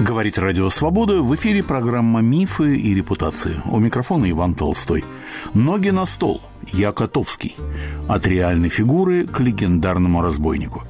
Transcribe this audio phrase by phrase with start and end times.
[0.00, 3.62] Говорит Радио Свобода в эфире программа «Мифы и репутации».
[3.64, 5.04] У микрофона Иван Толстой.
[5.54, 7.56] «Ноги на стол» Я Котовский.
[8.06, 10.84] От реальной фигуры к легендарному разбойнику.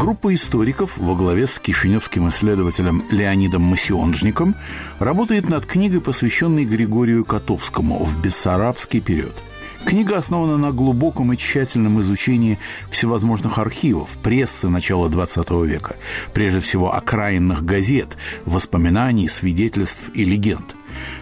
[0.00, 4.56] Группа историков во главе с кишиневским исследователем Леонидом Масионжником
[4.98, 9.34] работает над книгой, посвященной Григорию Котовскому в бессарабский период–
[9.84, 12.58] Книга основана на глубоком и тщательном изучении
[12.90, 15.96] всевозможных архивов, прессы начала XX века,
[16.34, 20.76] прежде всего окраинных газет, воспоминаний, свидетельств и легенд.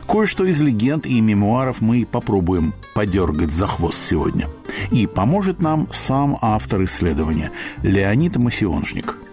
[0.07, 4.49] Кое-что из легенд и мемуаров мы попробуем подергать за хвост сегодня.
[4.91, 9.17] И поможет нам сам автор исследования Леонид Масионжник–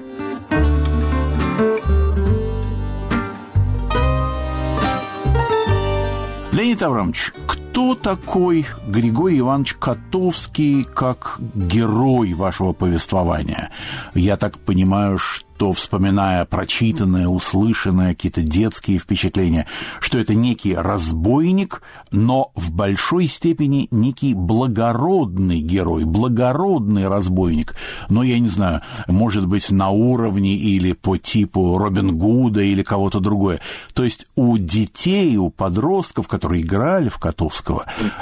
[6.56, 13.70] Леонид Аврамович, кто такой Григорий Иванович Котовский как герой вашего повествования?
[14.14, 19.68] Я так понимаю, что то вспоминая прочитанное, услышанное, какие-то детские впечатления,
[20.00, 27.76] что это некий разбойник, но в большой степени некий благородный герой, благородный разбойник.
[28.10, 33.20] Но я не знаю, может быть, на уровне или по типу Робин Гуда или кого-то
[33.20, 33.62] другое.
[33.94, 37.65] То есть у детей, у подростков, которые играли в Котовского,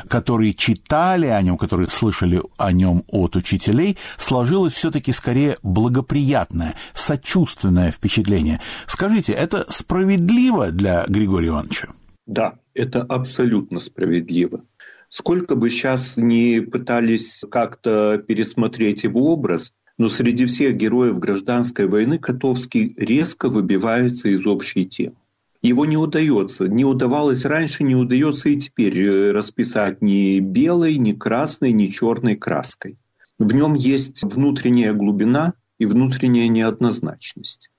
[0.07, 7.91] которые читали о нем, которые слышали о нем от учителей, сложилось все-таки скорее благоприятное, сочувственное
[7.91, 8.59] впечатление.
[8.87, 11.89] Скажите, это справедливо для Григория Ивановича?
[12.25, 14.61] Да, это абсолютно справедливо.
[15.09, 22.17] Сколько бы сейчас ни пытались как-то пересмотреть его образ, но среди всех героев гражданской войны
[22.17, 25.15] Котовский резко выбивается из общей темы.
[25.63, 31.13] Его не удается, не удавалось раньше, не удается и теперь э, расписать ни белой, ни
[31.13, 32.99] красной, ни черной краской.
[33.39, 35.53] В нем есть внутренняя глубина,
[35.83, 37.69] и внутренняя неоднозначность.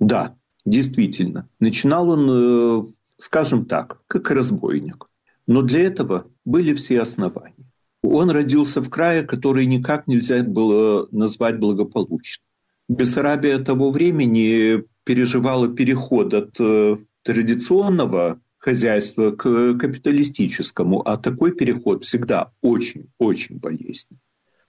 [0.00, 2.82] Да, действительно, начинал он, э,
[3.18, 5.08] скажем так, как разбойник.
[5.46, 7.70] Но для этого были все основания.
[8.02, 12.44] Он родился в крае, который никак нельзя было назвать благополучным.
[12.88, 22.52] Бессарабия того времени переживала переход от э, традиционного хозяйства к капиталистическому, а такой переход всегда
[22.60, 24.20] очень-очень болезненный.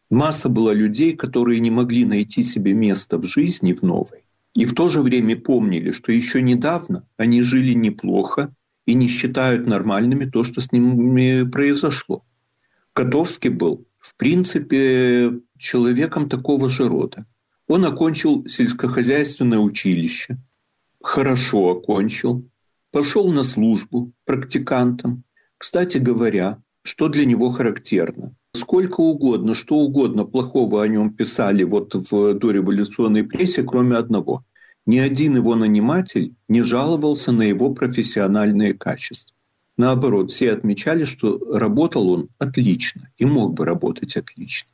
[0.10, 4.26] Масса была людей, которые не могли найти себе место в жизни в новой.
[4.56, 8.54] И в то же время помнили, что еще недавно они жили неплохо
[8.86, 12.24] и не считают нормальными то, что с ними произошло.
[12.94, 17.26] Котовский был, в принципе, человеком такого же рода.
[17.68, 20.38] Он окончил сельскохозяйственное училище,
[21.04, 22.50] хорошо окончил,
[22.92, 25.24] пошел на службу практикантом.
[25.60, 31.96] Кстати говоря, что для него характерно– Сколько угодно, что угодно плохого о нем писали вот
[31.96, 34.46] в дореволюционной прессе, кроме одного.
[34.86, 39.36] Ни один его наниматель не жаловался на его профессиональные качества.
[39.76, 44.70] Наоборот, все отмечали, что работал он отлично и мог бы работать отлично.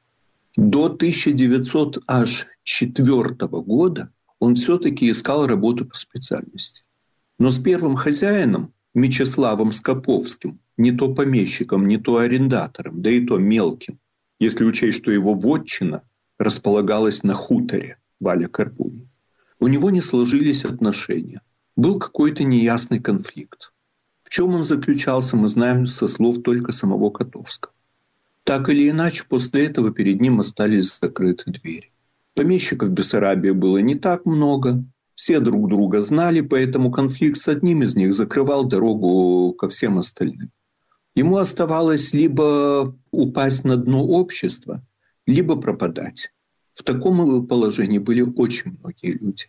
[0.58, 6.84] До 1904 года он все-таки искал работу по специальности.
[7.38, 13.38] Но с первым хозяином, Мечиславом Скоповским, не то помещиком, не то арендатором, да и то
[13.38, 14.00] мелким,
[14.40, 16.04] если учесть, что его вотчина
[16.38, 19.08] располагалась на хуторе Валя Карпуни.
[19.60, 21.42] У него не сложились отношения.
[21.76, 23.72] Был какой-то неясный конфликт.
[24.24, 27.74] В чем он заключался, мы знаем со слов только самого Котовского.
[28.44, 31.89] Так или иначе, после этого перед ним остались закрыты двери.
[32.40, 37.98] Помещиков Бессарабии было не так много, все друг друга знали, поэтому конфликт с одним из
[37.98, 40.50] них закрывал дорогу ко всем остальным.
[41.16, 44.82] Ему оставалось либо упасть на дно общества,
[45.28, 46.32] либо пропадать.
[46.72, 49.48] В таком положении были очень многие люди.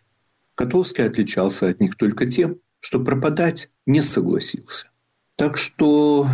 [0.56, 4.88] Котовский отличался от них только тем, что пропадать не согласился.
[5.36, 6.26] Так что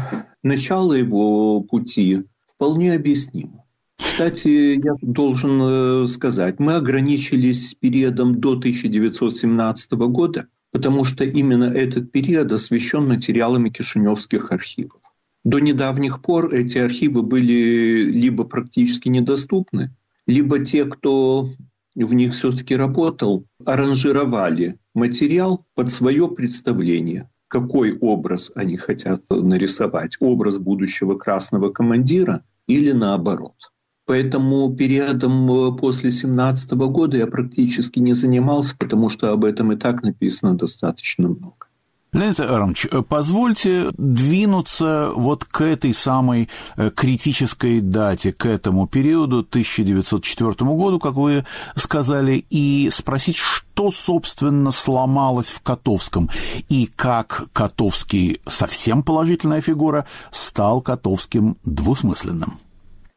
[0.43, 3.65] начало его пути вполне объяснимо.
[3.98, 12.12] Кстати, я должен э, сказать, мы ограничились периодом до 1917 года, потому что именно этот
[12.12, 15.00] период освещен материалами кишиневских архивов.
[15.44, 19.94] До недавних пор эти архивы были либо практически недоступны,
[20.26, 21.50] либо те, кто
[21.94, 30.58] в них все-таки работал, аранжировали материал под свое представление, какой образ они хотят нарисовать, образ
[30.58, 33.72] будущего красного командира или наоборот.
[34.06, 40.03] Поэтому периодом после 17 года я практически не занимался, потому что об этом и так
[40.03, 41.67] написано достаточно много.
[42.12, 50.55] Леонид Арамович, позвольте двинуться вот к этой самой э, критической дате, к этому периоду, 1904
[50.70, 51.44] году, как вы
[51.75, 56.31] сказали, и спросить, что, собственно, сломалось в Котовском,
[56.70, 62.59] и как Котовский, совсем положительная фигура, стал Котовским двусмысленным.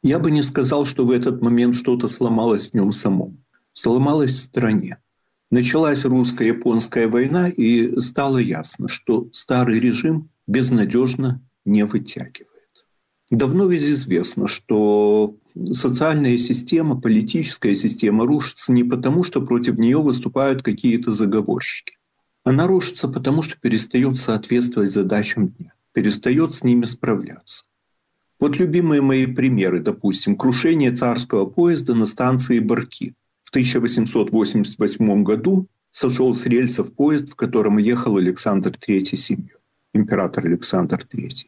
[0.02, 3.44] Я бы не сказал, что в этот момент что-то сломалось в нем самом.
[3.74, 4.98] Сломалось в стране.
[5.52, 12.50] Началась русско-японская война, и стало ясно, что старый режим безнадежно не вытягивает.
[13.32, 15.36] Давно ведь известно, что
[15.72, 21.98] социальная система, политическая система рушится не потому, что против нее выступают какие-то заговорщики.
[22.44, 27.66] Она рушится потому, что перестает соответствовать задачам дня, перестает с ними справляться.
[28.40, 33.14] Вот любимые мои примеры, допустим, крушение царского поезда на станции Барки–
[33.50, 39.58] в 1888 году сошел с рельсов поезд, в котором ехал Александр III семью,
[39.92, 41.48] император Александр III.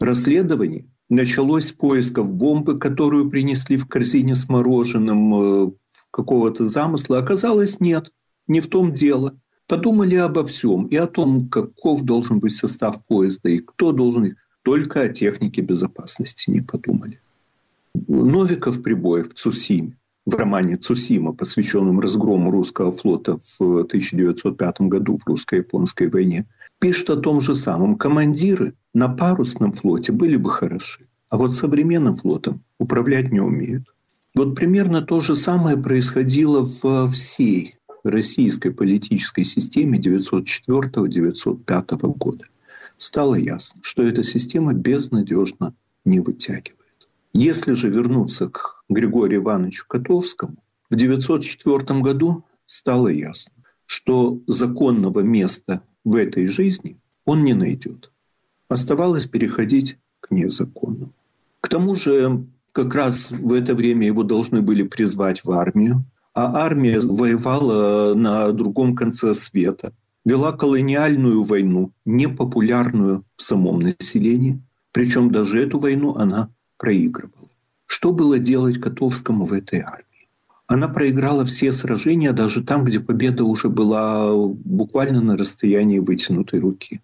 [0.00, 5.70] Расследование началось с поисков бомбы, которую принесли в корзине с мороженым э,
[6.10, 7.18] какого-то замысла.
[7.18, 8.10] Оказалось, нет,
[8.48, 9.38] не в том дело.
[9.68, 14.34] Подумали обо всем и о том, каков должен быть состав поезда и кто должен...
[14.62, 17.20] Только о технике безопасности не подумали.
[18.06, 19.96] Новиков прибоев в Цусиме
[20.26, 26.46] в романе «Цусима», посвященном разгрому русского флота в 1905 году в русско-японской войне,
[26.78, 27.96] пишет о том же самом.
[27.96, 33.84] Командиры на парусном флоте были бы хороши, а вот современным флотом управлять не умеют.
[34.36, 42.44] Вот примерно то же самое происходило в всей российской политической системе 1904-1905 года.
[43.00, 45.74] Стало ясно, что эта система безнадежно
[46.04, 47.08] не вытягивает.
[47.32, 53.54] Если же вернуться к Григорию Ивановичу Котовскому, в 1904 году стало ясно,
[53.86, 58.12] что законного места в этой жизни он не найдет.
[58.68, 61.14] Оставалось переходить к незаконному.
[61.62, 66.04] К тому же как раз в это время его должны были призвать в армию,
[66.34, 69.94] а армия воевала на другом конце света,
[70.24, 74.62] вела колониальную войну, непопулярную в самом населении,
[74.92, 77.48] причем даже эту войну она проигрывала.
[77.86, 80.28] Что было делать Котовскому в этой армии?
[80.66, 87.00] Она проиграла все сражения, даже там, где победа уже была буквально на расстоянии вытянутой руки.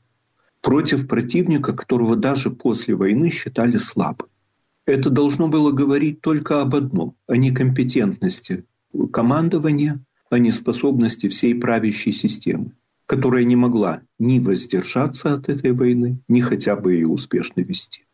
[0.61, 4.29] Против противника, которого даже после войны считали слабым.
[4.85, 8.65] Это должно было говорить только об одном– о некомпетентности
[9.13, 12.73] командования, о неспособности всей правящей системы,
[13.07, 18.05] которая не могла ни воздержаться от этой войны, ни хотя бы ее успешно вести.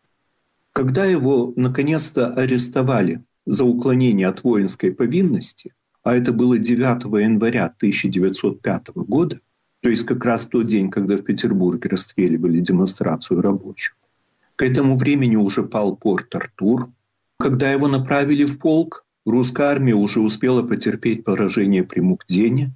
[0.73, 8.89] Когда его наконец-то арестовали за уклонение от воинской повинности, а это было 9 января 1905
[8.95, 9.41] года,
[9.81, 13.97] то есть как раз тот день, когда в Петербурге расстреливали демонстрацию рабочих.
[14.57, 16.91] К этому времени уже пал порт Артур.
[17.39, 22.75] Когда его направили в полк, русская армия уже успела потерпеть поражение при Мукдене.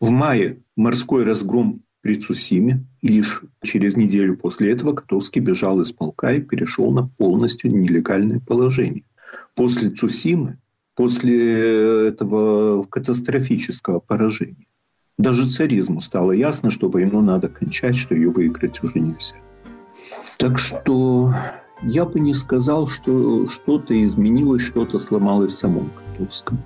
[0.00, 5.92] В мае морской разгром при Цусиме, и лишь через неделю после этого Котовский бежал из
[5.92, 9.04] полка и перешел на полностью нелегальное положение.
[9.54, 10.58] После Цусимы,
[10.94, 14.66] после этого катастрофического поражения,
[15.18, 19.36] даже царизму стало ясно, что войну надо кончать, что ее выиграть уже нельзя.
[20.38, 21.32] Так что
[21.82, 26.64] я бы не сказал, что что-то изменилось, что-то сломалось в самом Котовском.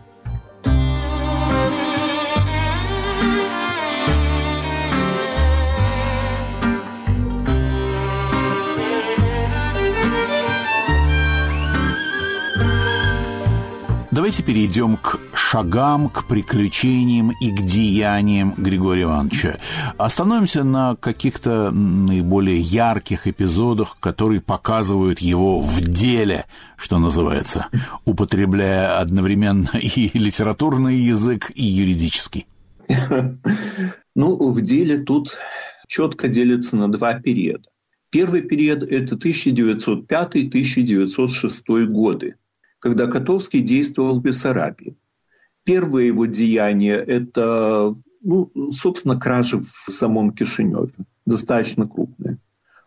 [14.27, 19.61] Давайте перейдем к шагам, к приключениям и к деяниям Григория Ивановича.
[19.99, 27.69] Остановимся на каких-то наиболее ярких эпизодах, которые показывают его в деле, что называется,
[28.05, 32.49] употребляя одновременно и литературный язык, и юридический.
[34.17, 35.39] Ну, в деле тут
[35.87, 37.71] четко делится на два периода.
[38.11, 42.35] Первый период– это 1905-1906 годы
[42.79, 44.97] когда Котовский действовал в Бессарабии.
[45.65, 50.93] Первое его деяние– это, ну, собственно, кражи в самом Кишиневе,
[51.25, 52.39] достаточно крупные.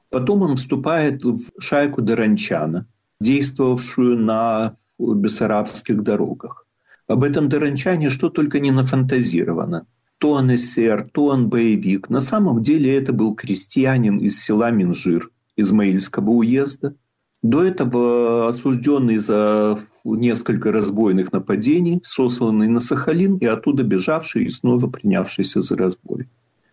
[0.09, 2.87] Потом он вступает в шайку Даранчана,
[3.19, 6.65] действовавшую на бессарабских дорогах.
[7.07, 9.87] Об этом Даранчане что только не нафантазировано.
[10.19, 12.09] То он эсер, то он боевик.
[12.09, 16.95] На самом деле это был крестьянин из села Минжир, Измаильского уезда–
[17.41, 24.87] до этого осужденный за несколько разбойных нападений, сосланный на Сахалин и оттуда бежавший и снова
[24.87, 26.27] принявшийся за разбой.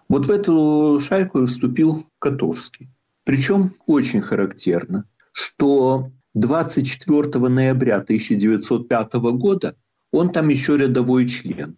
[0.09, 2.89] Вот в эту шайку вступил Котовский.
[3.25, 9.75] Причем очень характерно, что 24 ноября 1905 года
[10.13, 11.77] он там еще рядовой член.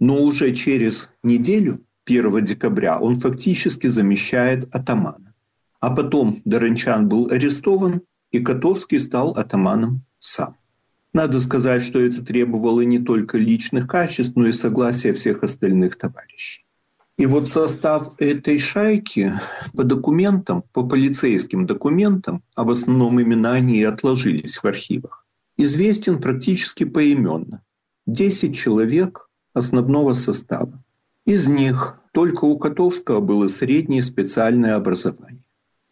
[0.00, 5.34] Но уже через неделю, 1 декабря, он фактически замещает атамана.
[5.80, 10.56] А потом Дорончан был арестован, и Котовский стал атаманом сам.
[11.12, 16.64] Надо сказать, что это требовало не только личных качеств, но и согласия всех остальных товарищей.
[17.18, 19.34] И вот состав этой шайки
[19.74, 25.26] по документам, по полицейским документам, а в основном имена они отложились в архивах,
[25.58, 27.62] известен практически поименно.
[28.06, 30.82] Десять человек основного состава.
[31.26, 35.44] Из них только у Котовского было среднее специальное образование.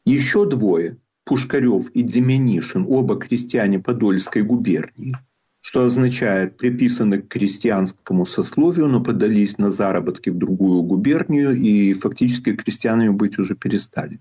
[0.07, 5.17] Еще двое Пушкарев и Деменишин, оба крестьяне Подольской губернии,
[5.61, 12.57] что означает приписаны к крестьянскому сословию, но подались на заработки в другую губернию и фактически
[12.57, 14.19] крестьянами быть уже перестали.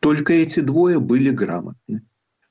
[0.00, 2.02] Только эти двое были грамотны.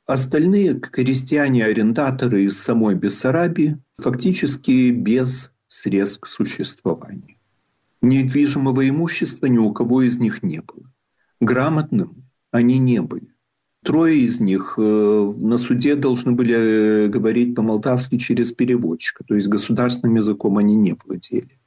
[0.05, 7.35] Остальные крестьяне-арендаторы из самой Бессарабии фактически без средств к существованию.
[8.01, 10.91] Недвижимого имущества ни у кого из них не было.
[11.41, 13.33] Грамотным они не были.
[13.87, 19.47] Трое из них э, на суде должны были э, говорить по-молдавски через переводчика, то есть
[19.47, 21.57] государственным языком они не владели.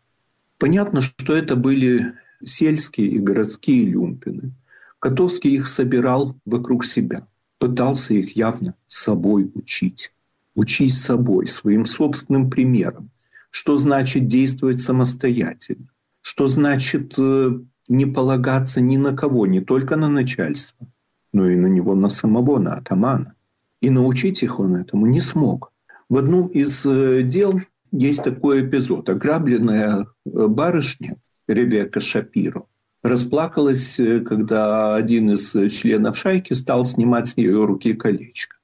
[0.59, 2.13] Понятно, что это были
[2.45, 4.53] сельские и городские люмпины.
[4.99, 10.13] Котовский их собирал вокруг себя, пытался их явно собой учить.
[10.55, 13.09] Учить собой, своим собственным примером.
[13.49, 15.89] Что значит действовать самостоятельно?
[16.21, 20.87] Что значит э, не полагаться ни на кого, не только на начальство–
[21.33, 23.35] но и на него, на самого, на атамана.
[23.81, 25.73] И научить их он этому не смог.
[26.09, 27.61] В одном из э, дел
[27.93, 29.09] есть такой эпизод.
[29.09, 32.65] Ограбленная э, барышня Ревека Шапиро
[33.03, 38.57] расплакалась, э, когда один из членов шайки стал снимать с нее руки колечко.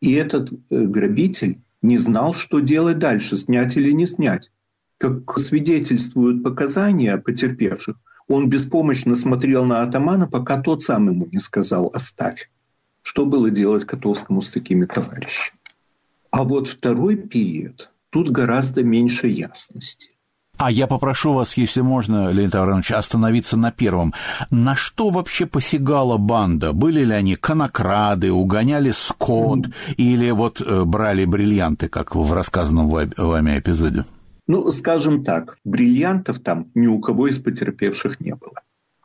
[0.00, 4.50] И этот грабитель не знал, что делать дальше, снять или не снять.
[4.98, 7.96] Как свидетельствуют показания потерпевших,
[8.30, 12.48] он беспомощно смотрел на атамана, пока тот сам ему не сказал «оставь».
[13.02, 15.58] Что было делать Котовскому с такими товарищами?
[16.30, 20.10] А вот второй период, тут гораздо меньше ясности.
[20.58, 24.12] А я попрошу вас, если можно, Леонид Аврамович, остановиться на первом.
[24.50, 26.72] На что вообще посягала банда?
[26.72, 33.58] Были ли они конокрады, угоняли скот или вот э, брали бриллианты, как в рассказанном вами
[33.58, 34.04] эпизоде?
[34.52, 38.62] Ну, скажем так, бриллиантов там ни у кого из потерпевших не было.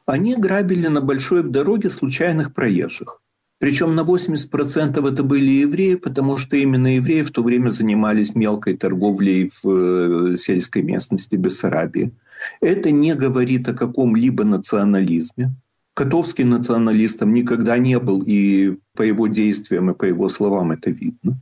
[0.08, 3.22] Они грабили на большой дороге случайных проезжих.
[3.60, 8.76] Причем на 80% это были евреи, потому что именно евреи в то время занимались мелкой
[8.76, 12.12] торговлей в э, сельской местности Бессарабии.
[12.60, 15.54] Это не говорит о каком-либо национализме.
[15.94, 21.38] Котовский националистом никогда не был, и по его действиям и по его словам это видно.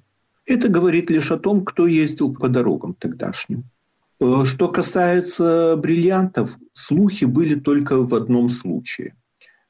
[0.46, 3.64] Это говорит лишь о том, кто ездил по дорогам тогдашним.
[4.20, 9.16] Э, что касается бриллиантов, слухи были только в одном случае.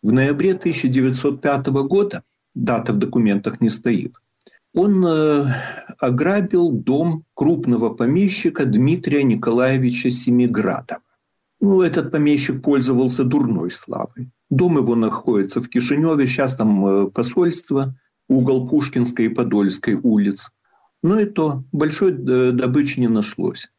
[0.02, 2.24] В ноябре 1905 года,
[2.54, 4.16] дата в документах не стоит,
[4.74, 5.46] он э,
[6.00, 11.02] ограбил дом крупного помещика Дмитрия Николаевича Семиградова.
[11.62, 14.32] Ну, этот помещик пользовался дурной славой.
[14.50, 17.96] Дом его находится в Кишиневе, сейчас там э, посольство,
[18.28, 20.52] угол Пушкинской и Подольской улиц.
[21.02, 23.70] Но и то большой добычи не нашлось.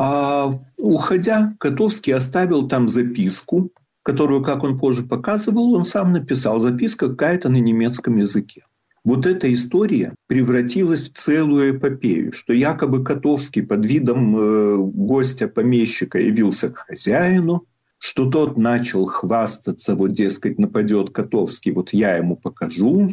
[0.00, 3.72] А уходя, Котовский оставил там записку,
[4.04, 6.60] которую, как он позже показывал, он сам написал.
[6.60, 8.64] Записка какая-то на немецком языке.
[9.04, 16.68] Вот эта история превратилась в целую эпопею, что якобы Котовский под видом э, гостя-помещика явился
[16.68, 17.66] к хозяину,
[17.98, 23.10] что тот начал хвастаться, вот, дескать, нападет Котовский, вот я ему покажу,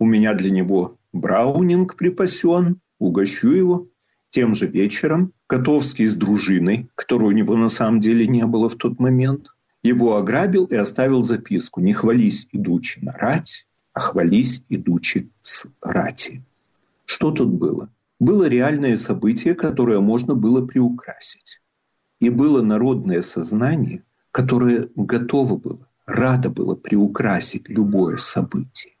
[0.00, 3.86] у меня для него браунинг припасен, угощу его.
[4.30, 8.74] Тем же вечером Котовский с дружиной, которой у него на самом деле не было в
[8.74, 15.30] тот момент, его ограбил и оставил записку «Не хвались, идучи на рать, а хвались, идучи
[15.42, 16.42] с рати».
[17.04, 17.88] Что тут было?
[18.18, 21.60] Было реальное событие, которое можно было приукрасить.
[22.18, 28.93] И было народное сознание, которое готово было, радо было приукрасить любое событие.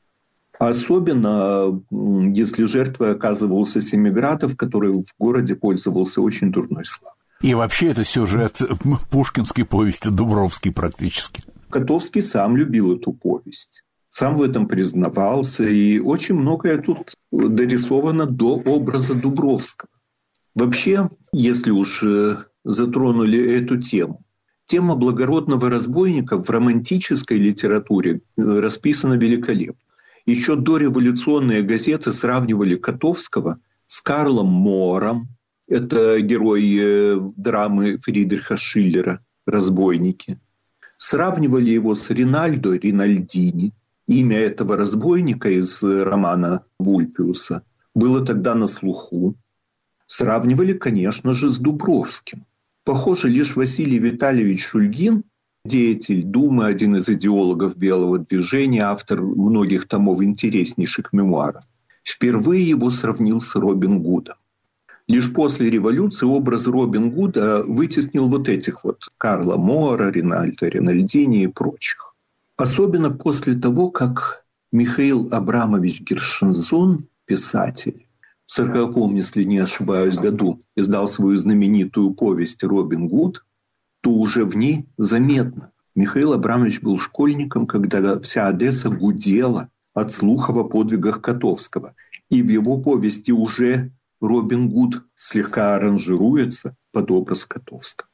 [0.58, 7.16] Особенно, если жертвой оказывался Семигратов, который в городе пользовался очень дурной славой.
[7.42, 8.60] И вообще это сюжет
[9.10, 11.42] пушкинской повести Дубровский практически.
[11.70, 13.82] Котовский сам любил эту повесть.
[14.08, 15.64] Сам в этом признавался.
[15.64, 19.90] И очень многое тут дорисовано до образа Дубровского.
[20.54, 24.24] Вообще, если уж э, затронули эту тему,
[24.66, 29.76] Тема благородного разбойника в романтической литературе э, расписана великолепно.
[30.26, 35.28] Еще дореволюционные газеты сравнивали Котовского с Карлом Мором,
[35.68, 40.38] это герой э, драмы Фридриха Шиллера «Разбойники».
[40.96, 43.72] Сравнивали его с Ринальдо Ринальдини.
[44.06, 47.62] Имя этого разбойника из романа Вульпиуса
[47.94, 49.34] было тогда на слуху.
[50.06, 52.44] Сравнивали, конечно же, с Дубровским.
[52.84, 55.24] Похоже, лишь Василий Витальевич Шульгин,
[55.64, 61.64] деятель Думы, один из идеологов белого движения, автор многих томов интереснейших мемуаров,
[62.02, 64.36] впервые его сравнил с Робин Гудом.
[65.06, 71.46] Лишь после революции образ Робин Гуда вытеснил вот этих вот Карла Мора, Ринальда Ринальдини и
[71.46, 72.14] прочих.
[72.56, 78.06] Особенно после того, как Михаил Абрамович Гершензон, писатель,
[78.46, 83.42] в сороковом, если не ошибаюсь, году издал свою знаменитую повесть «Робин Гуд»,
[84.04, 85.72] то уже в ней заметно.
[85.94, 91.94] Михаил Абрамович был школьником, когда вся Одесса гудела от слухов о подвигах Котовского.
[92.28, 98.08] И в его повести уже Робин Гуд слегка аранжируется под образ Котовского.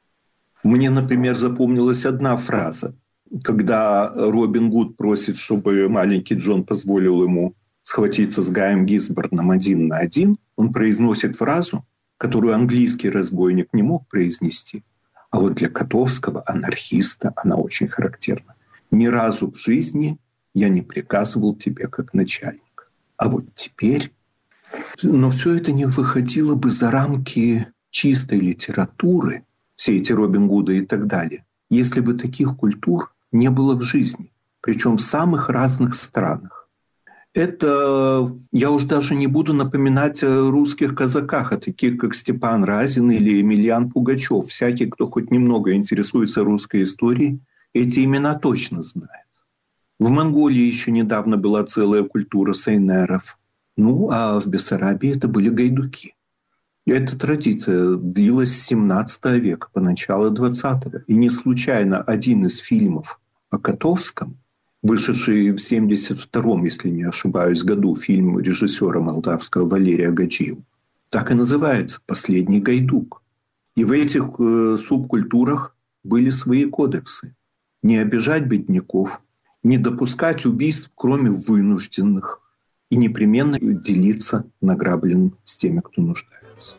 [0.63, 2.95] Мне, например, запомнилась одна фраза,
[3.43, 9.97] когда Робин Гуд просит, чтобы маленький Джон позволил ему схватиться с Гаем Гисборном один на
[9.97, 11.85] один, он произносит фразу,
[12.17, 14.85] которую английский разбойник не мог произнести.
[15.31, 18.55] А вот для Котовского, анархиста, она очень характерна.
[18.91, 20.19] Ни разу в жизни
[20.55, 22.91] я не приказывал тебе как начальник.
[23.17, 24.13] А вот теперь
[25.03, 29.45] но все это не выходило бы за рамки чистой литературы,
[29.77, 34.33] все эти Робин Гуды и так далее, если бы таких культур не было в жизни,
[34.61, 36.60] причем в самых разных странах.
[37.33, 43.11] Это я уж даже не буду напоминать о русских казаках, о таких как Степан Разин
[43.11, 44.47] или Емельян Пугачев.
[44.47, 47.41] Всякий, кто хоть немного интересуется русской историей,
[47.73, 49.27] эти имена точно знает.
[50.01, 53.39] В Монголии еще недавно была целая культура сайнеров.
[53.77, 56.17] Ну, а в Бессарабии это были гайдуки.
[56.87, 61.05] Эта традиция длилась с 17 века по начало 20-го.
[61.07, 64.39] И не случайно один из фильмов о Котовском,
[64.83, 70.63] вышедший в 72-м, если не ошибаюсь, году, фильм режиссера молдавского Валерия Гаджиева,
[71.09, 73.23] так и называется «Последний гайдук».
[73.77, 77.35] И в этих э, субкультурах были свои кодексы.
[77.83, 79.21] Не обижать бедняков,
[79.63, 82.41] не допускать убийств, кроме вынужденных–
[82.91, 86.77] и непременно делиться награбленным с теми, кто нуждается.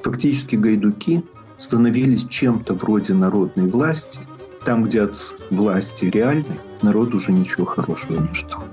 [0.00, 1.22] Фактически гайдуки
[1.58, 4.20] становились чем-то вроде народной власти,
[4.66, 5.14] там, где от
[5.50, 8.64] власти реальной народ уже ничего хорошего не ждал.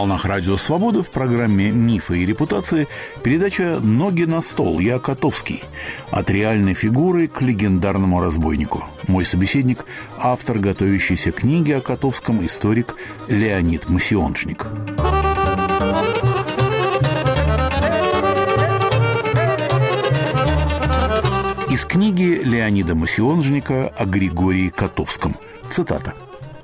[0.00, 2.88] волнах Радио Свобода в программе «Мифы и репутации»
[3.22, 4.80] передача «Ноги на стол».
[4.80, 5.62] Я Котовский.
[6.10, 8.84] От реальной фигуры к легендарному разбойнику.
[9.06, 9.84] Мой собеседник–
[10.18, 12.96] автор готовящейся книги о Котовском, историк
[13.28, 14.66] Леонид Масионжник.
[21.70, 25.36] Из книги Леонида Масионжника о Григории Котовском.
[25.70, 26.14] Цитата.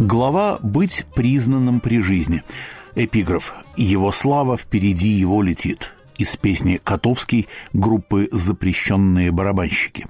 [0.00, 2.42] Глава «Быть признанным при жизни».
[2.96, 10.08] Эпиграф «Его слава впереди его летит» из песни «Котовский» группы «Запрещенные барабанщики».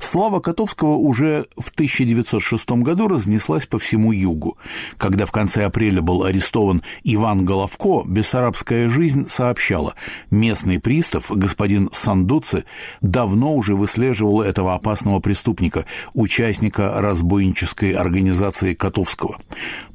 [0.00, 4.56] Слава Котовского уже в 1906 году разнеслась по всему югу.
[4.96, 9.94] Когда в конце апреля был арестован Иван Головко, «Бессарабская жизнь» сообщала,
[10.30, 12.64] местный пристав, господин Сандуци,
[13.00, 19.38] давно уже выслеживал этого опасного преступника, участника разбойнической организации Котовского.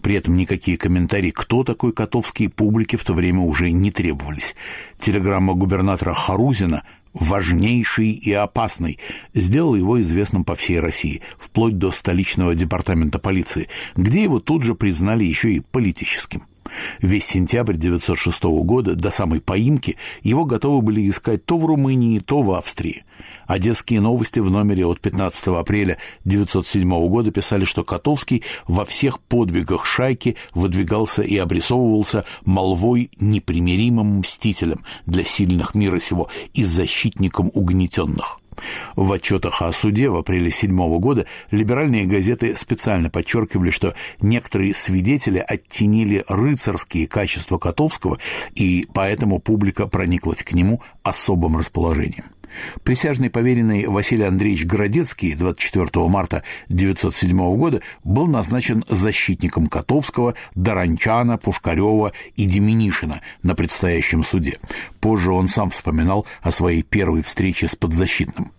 [0.02, 4.56] При этом никакие комментарии, кто такой Котовский, публике в то время уже не требовались.
[4.98, 9.00] Телеграмма губернатора Харузина важнейший и опасный,
[9.34, 14.76] сделал его известным по всей России, вплоть до столичного департамента полиции, где его тут же
[14.76, 16.44] признали еще и политическим.
[17.02, 22.42] Весь сентябрь 1906 года до самой поимки его готовы были искать то в Румынии, то
[22.42, 23.04] в Австрии.
[23.48, 29.86] Одесские новости в номере от 15 апреля 1907 года писали, что Котовский во всех подвигах
[29.86, 38.40] шайки выдвигался и обрисовывался молвой непримиримым мстителем для сильных мира сего и защитником угнетенных.
[38.96, 45.40] В отчетах о суде в апреле 7 года либеральные газеты специально подчеркивали, что некоторые свидетели
[45.40, 48.20] оттенили рыцарские качества Котовского,
[48.56, 52.33] и поэтому публика прониклась к нему особым расположением.
[52.84, 62.14] Присяжный поверенный Василий Андреевич Городецкий 24 марта 1907 года был назначен защитником Котовского, Дорончана, Пушкарева
[62.36, 64.60] и Деменишина на предстоящем суде.
[65.00, 68.52] Позже он сам вспоминал о своей первой встрече с подзащитным.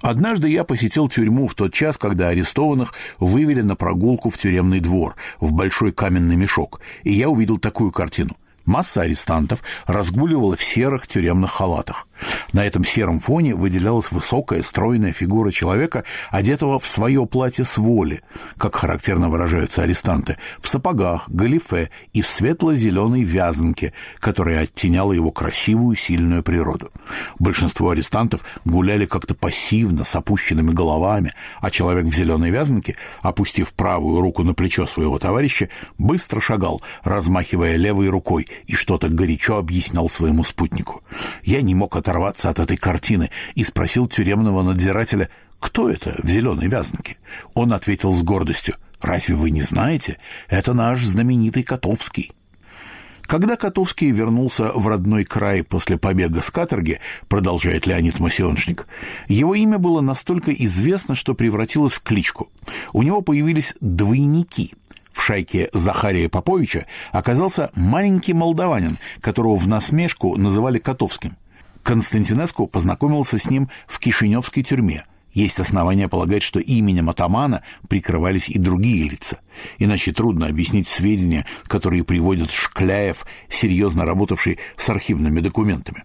[0.00, 5.14] Однажды я посетил тюрьму в тот час, когда арестованных вывели на прогулку в тюремный двор,
[5.40, 8.36] в большой каменный мешок, и я увидел такую картину.
[8.64, 12.06] Масса арестантов разгуливала в серых тюремных халатах.
[12.52, 18.22] На этом сером фоне выделялась высокая, стройная фигура человека, одетого в свое платье с воли,
[18.58, 25.96] как характерно выражаются арестанты, в сапогах, галифе и в светло-зеленой вязанке, которая оттеняла его красивую,
[25.96, 26.90] сильную природу.
[27.38, 34.20] Большинство арестантов гуляли как-то пассивно, с опущенными головами, а человек в зеленой вязанке, опустив правую
[34.20, 40.44] руку на плечо своего товарища, быстро шагал, размахивая левой рукой, и что-то горячо объяснял своему
[40.44, 41.02] спутнику.
[41.42, 42.09] Я не мог оторваться
[42.50, 47.18] от этой картины и спросил тюремного надзирателя, кто это в зеленой вязанке.
[47.54, 50.18] Он ответил с гордостью, «Разве вы не знаете?
[50.48, 52.32] Это наш знаменитый Котовский».
[53.22, 58.88] Когда Котовский вернулся в родной край после побега с каторги, продолжает Леонид Масионшник,
[59.28, 62.50] его имя было настолько известно, что превратилось в кличку.
[62.92, 64.74] У него появились двойники–
[65.20, 71.36] в шайке Захария Поповича оказался маленький молдаванин, которого в насмешку называли Котовским.
[71.82, 75.04] Константинеску познакомился с ним в Кишиневской тюрьме.
[75.32, 79.40] Есть основания полагать, что именем атамана прикрывались и другие лица.
[79.78, 86.04] Иначе трудно объяснить сведения, которые приводит Шкляев, серьезно работавший с архивными документами.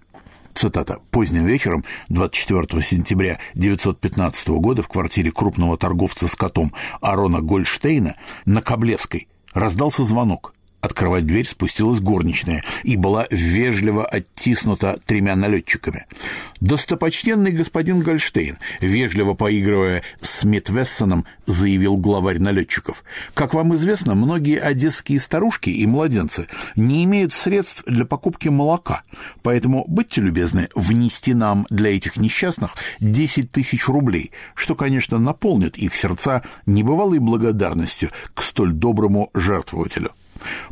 [0.53, 0.99] Цитата.
[1.11, 9.27] «Поздним вечером 24 сентября 1915 года в квартире крупного торговца скотом Арона Гольштейна на Каблевской
[9.53, 10.54] раздался звонок.
[10.85, 16.05] Открывать дверь спустилась горничная и была вежливо оттиснута тремя налетчиками.
[16.59, 23.03] «Достопочтенный господин Гольштейн», вежливо поигрывая с Митвессоном, заявил главарь налетчиков.
[23.33, 26.45] «Как вам известно, многие одесские старушки и младенцы
[26.75, 29.01] не имеют средств для покупки молока,
[29.41, 35.95] поэтому будьте любезны внести нам для этих несчастных 10 тысяч рублей, что, конечно, наполнит их
[35.95, 40.11] сердца небывалой благодарностью к столь доброму жертвователю».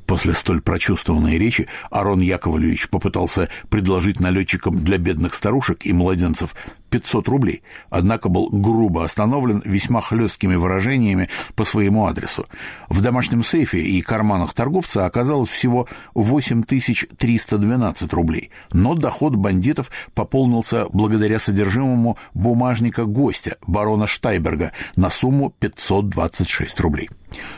[0.05, 6.55] После столь прочувствованной речи Арон Яковлевич попытался предложить налетчикам для бедных старушек и младенцев
[6.93, 12.45] 500 рублей, однако был грубо остановлен весьма хлесткими выражениями по своему адресу.
[12.87, 21.39] В домашнем сейфе и карманах торговца оказалось всего 8312 рублей, но доход бандитов пополнился благодаря
[21.39, 27.09] содержимому бумажника гостя, барона Штайберга, на сумму 526 рублей.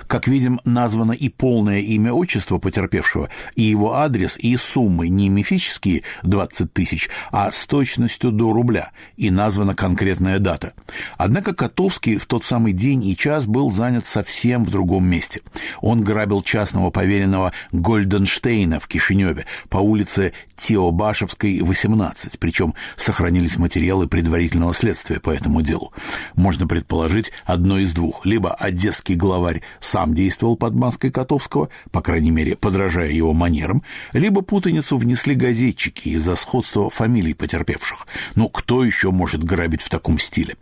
[0.08, 6.04] Как видим, названо и полное имя отчество потерпевшего, и его адрес, и суммы не мифические
[6.24, 8.92] 20 тысяч, а с точностью до рубля,
[9.26, 10.74] и названа конкретная дата.
[11.18, 15.42] Однако Котовский в тот самый день и час был занят совсем в другом месте.
[15.82, 24.74] Он грабил частного поверенного Гольденштейна в Кишиневе по улице Теобашевской, 18, причем сохранились материалы предварительного
[24.74, 25.92] следствия по этому делу.
[26.36, 28.26] Можно предположить одно из двух.
[28.26, 33.84] Либо одесский главарь сам действовал под маской Котовского, по крайней мере, подражая его манерам,
[34.14, 38.08] либо путаницу внесли газетчики из-за сходства фамилий потерпевших.
[38.36, 40.56] Но кто еще может грабить в таком стиле?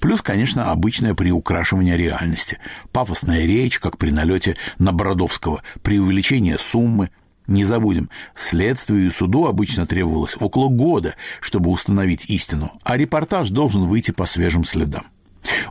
[0.00, 2.58] Плюс, конечно, обычное приукрашивание реальности.
[2.90, 7.10] Пафосная речь, как при налете на Бородовского, преувеличение суммы,
[7.46, 13.86] не забудем, следствию и суду обычно требовалось около года, чтобы установить истину, а репортаж должен
[13.86, 15.06] выйти по свежим следам.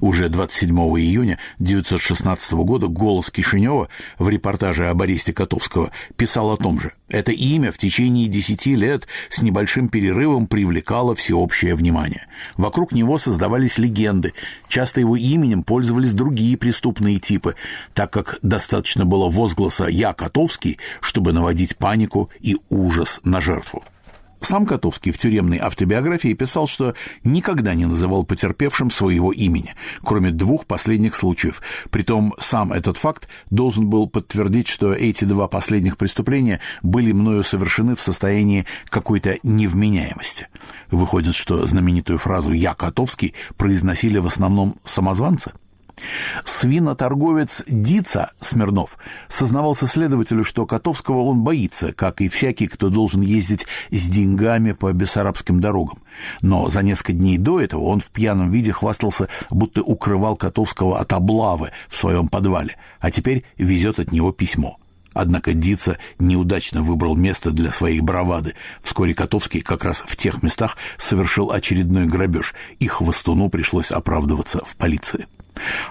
[0.01, 6.79] Уже 27 июня 1916 года «Голос Кишинева» в репортаже об аресте Котовского писал о том
[6.79, 6.93] же.
[7.09, 12.27] Это имя в течение десяти лет с небольшим перерывом привлекало всеобщее внимание.
[12.57, 14.33] Вокруг него создавались легенды.
[14.67, 17.55] Часто его именем пользовались другие преступные типы,
[17.93, 23.83] так как достаточно было возгласа «Я Котовский», чтобы наводить панику и ужас на жертву.
[24.41, 30.65] Сам Котовский в тюремной автобиографии писал, что никогда не называл потерпевшим своего имени, кроме двух
[30.65, 31.61] последних случаев.
[31.89, 37.95] Притом сам этот факт должен был подтвердить, что эти два последних преступления были мною совершены
[37.95, 40.47] в состоянии какой-то невменяемости.
[40.91, 45.51] Выходит, что знаменитую фразу «Я Котовский» произносили в основном самозванцы–
[46.45, 53.65] Свиноторговец Дица Смирнов сознавался следователю, что Котовского он боится, как и всякий, кто должен ездить
[53.91, 55.99] с деньгами по бессарабским дорогам.
[56.41, 61.13] Но за несколько дней до этого он в пьяном виде хвастался, будто укрывал Котовского от
[61.13, 64.77] облавы в своем подвале, а теперь везет от него письмо.
[65.13, 68.53] Однако Дица неудачно выбрал место для своей бравады.
[68.83, 74.75] Вскоре Котовский как раз в тех местах совершил очередной грабеж, и Хвостуну пришлось оправдываться в
[74.75, 75.25] полиции.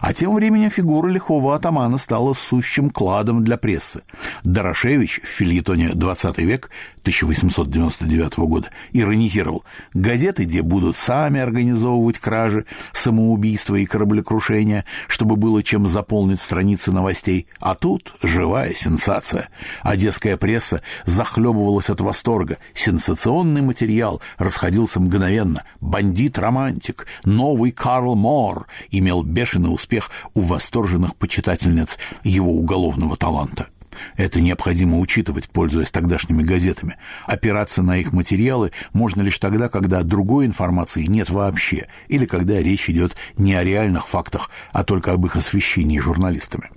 [0.01, 4.03] А тем временем фигура лихого атамана стала сущим кладом для прессы.
[4.45, 6.71] Дорошевич в фильетоне «20 век»
[7.07, 9.65] 1899 года иронизировал.
[9.95, 17.47] Газеты, где будут сами организовывать кражи, самоубийства и кораблекрушения, чтобы было чем заполнить страницы новостей.
[17.61, 19.51] А тут живая сенсация.
[19.83, 22.59] Одесская пресса захлебывалась от восторга.
[22.75, 25.63] Сенсационный материал расходился мгновенно.
[25.81, 33.69] Бандит-романтик, новый Карл Мор имел бешеный успех у восторженных почитательниц его уголовного таланта.
[34.17, 36.97] Это необходимо учитывать, пользуясь тогдашними газетами.
[37.27, 42.89] Опираться на их материалы можно лишь тогда, когда другой информации нет вообще, или когда речь
[42.89, 46.71] идет не о реальных фактах, а только об их освещении журналистами.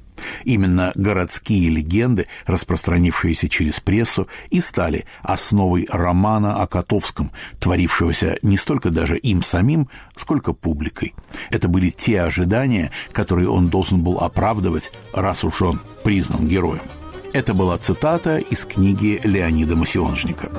[0.44, 8.92] Именно городские легенды, распространившиеся через прессу, и стали основой романа о Котовском, творившегося не столько
[8.92, 11.14] даже им самим, сколько публикой.
[11.50, 16.82] Это были те ожидания, которые он должен был оправдывать, раз уж он признан героем.
[17.32, 20.50] Это была цитата из книги Леонида Масионжника.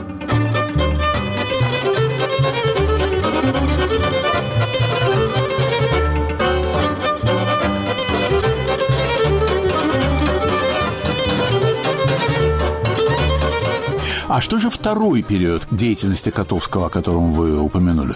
[14.29, 18.15] А что же второй период деятельности Котовского, о котором вы упомянули?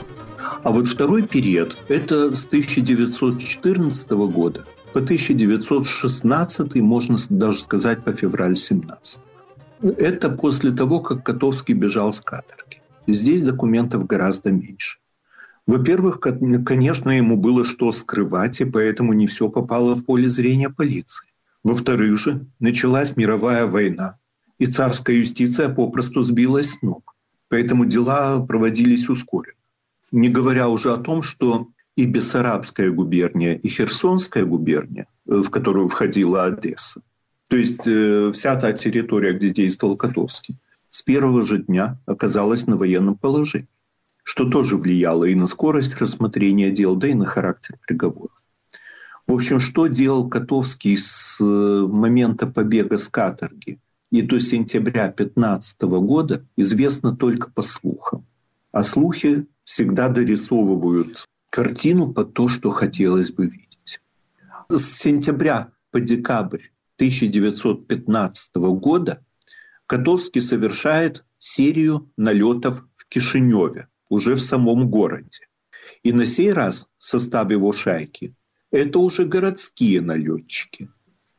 [0.62, 4.64] А вот второй период– это с 1914 года
[4.94, 9.20] по 1916, можно даже сказать, по февраль 17.
[9.82, 12.80] Это после того, как Котовский бежал с каторги.
[13.08, 14.98] Здесь документов гораздо меньше.
[15.66, 21.26] Во-первых, конечно, ему было что скрывать, и поэтому не все попало в поле зрения полиции.
[21.64, 24.18] Во-вторых же, началась мировая война,
[24.60, 27.16] и царская юстиция попросту сбилась с ног.
[27.48, 29.58] Поэтому дела проводились ускоренно.
[30.12, 35.88] Не говоря уже о том, что и Бессарабская губерния, и Херсонская губерния, э, в которую
[35.88, 37.02] входила Одесса.
[37.48, 40.56] То есть э, вся та территория, где действовал Котовский,
[40.88, 43.68] с первого же дня оказалась на военном положении,
[44.22, 48.36] что тоже влияло и на скорость рассмотрения дел, да и на характер приговоров.
[49.26, 53.78] В общем, что делал Котовский с э, момента побега с каторги
[54.10, 58.26] и до сентября 15 года, известно только по слухам.
[58.72, 64.00] А слухи всегда дорисовывают картину под то, что хотелось бы видеть.
[64.68, 66.62] С сентября по декабрь
[66.96, 69.24] 1915 года
[69.86, 75.46] Котовский совершает серию налетов в Кишиневе, уже в самом городе.
[76.02, 78.34] И на сей раз состав его шайки–
[78.72, 80.90] это уже городские налетчики.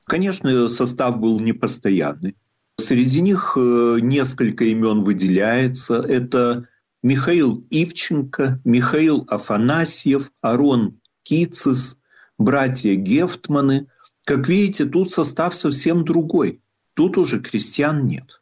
[0.05, 2.37] Конечно, состав был непостоянный.
[2.77, 5.95] Среди них э, несколько имен выделяется.
[5.95, 6.69] Это
[7.05, 11.99] Михаил Ивченко, Михаил Афанасьев, Арон Кицис,
[12.39, 13.85] братья Гефтманы.
[14.23, 16.63] Как видите, тут состав совсем другой.
[16.95, 18.41] Тут уже крестьян нет.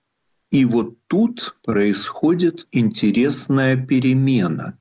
[0.50, 4.80] И вот тут происходит интересная перемена.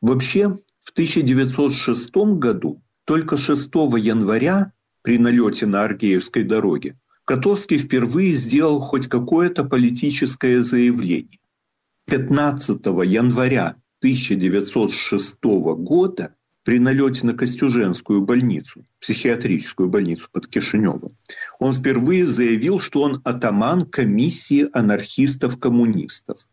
[0.00, 8.80] Вообще, в 1906 году, только 6 января при налете на Аргеевской дороге, Котовский впервые сделал
[8.80, 11.40] хоть какое-то политическое заявление.
[12.08, 15.44] 15 января 1906
[15.76, 21.18] года при налете на Костюженскую больницу, психиатрическую больницу под Кишиневым,
[21.58, 26.46] он впервые заявил, что он атаман комиссии анархистов-коммунистов.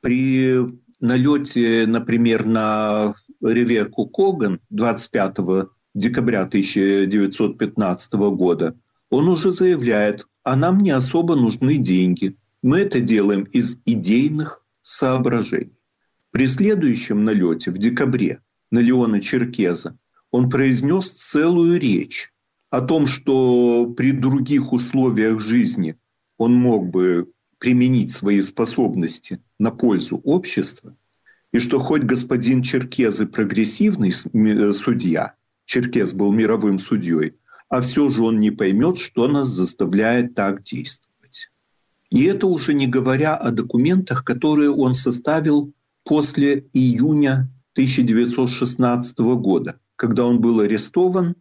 [0.02, 0.58] При
[1.00, 5.38] налете, например, на Реверку Коган 25
[5.94, 8.76] декабря 1915 года,
[9.10, 12.38] он уже заявляет, а нам не особо нужны деньги.
[12.62, 15.80] Мы это делаем из идейных соображений.
[16.32, 19.98] При следующем налете в декабре на Леона Черкеза
[20.32, 22.34] он произнес целую речь
[22.70, 25.98] о том, что при других условиях жизни
[26.38, 30.96] он мог бы применить свои способности на пользу общества,
[31.52, 37.36] и что хоть господин Черкез и прогрессивный э, судья, Черкез был мировым судьей,
[37.70, 41.50] а все же он не поймет, что нас заставляет так действовать.
[42.12, 50.26] И это уже не говоря о документах, которые он составил после июня 1916 года, когда
[50.26, 51.36] он был арестован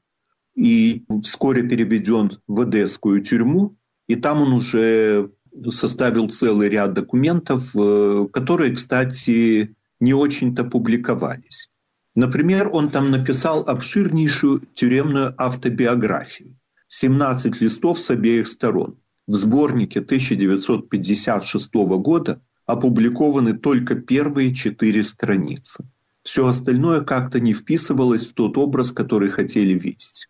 [0.55, 5.31] и вскоре переведен в Одесскую тюрьму, и там он уже
[5.71, 11.69] составил целый ряд документов, э, которые, кстати, не очень-то публиковались.
[12.17, 16.57] Например, он там написал обширнейшую тюремную автобиографию.
[16.88, 18.99] 17 листов с обеих сторон.
[19.27, 25.85] В сборнике 1956 года опубликованы только первые четыре страницы.
[26.23, 30.29] Все остальное как-то не вписывалось в тот образ, который хотели видеть.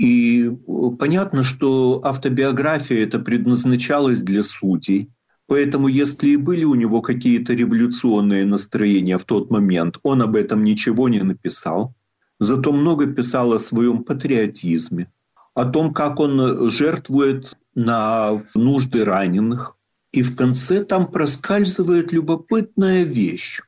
[0.00, 5.10] И э, понятно, что автобиография это предназначалась для судей,
[5.46, 10.64] поэтому если и были у него какие-то революционные настроения в тот момент, он об этом
[10.64, 11.94] ничего не написал,
[12.38, 15.12] зато много писал о своем патриотизме,
[15.54, 19.76] о том, как он жертвует на нужды раненых.
[20.12, 23.60] И в конце там проскальзывает любопытная вещь.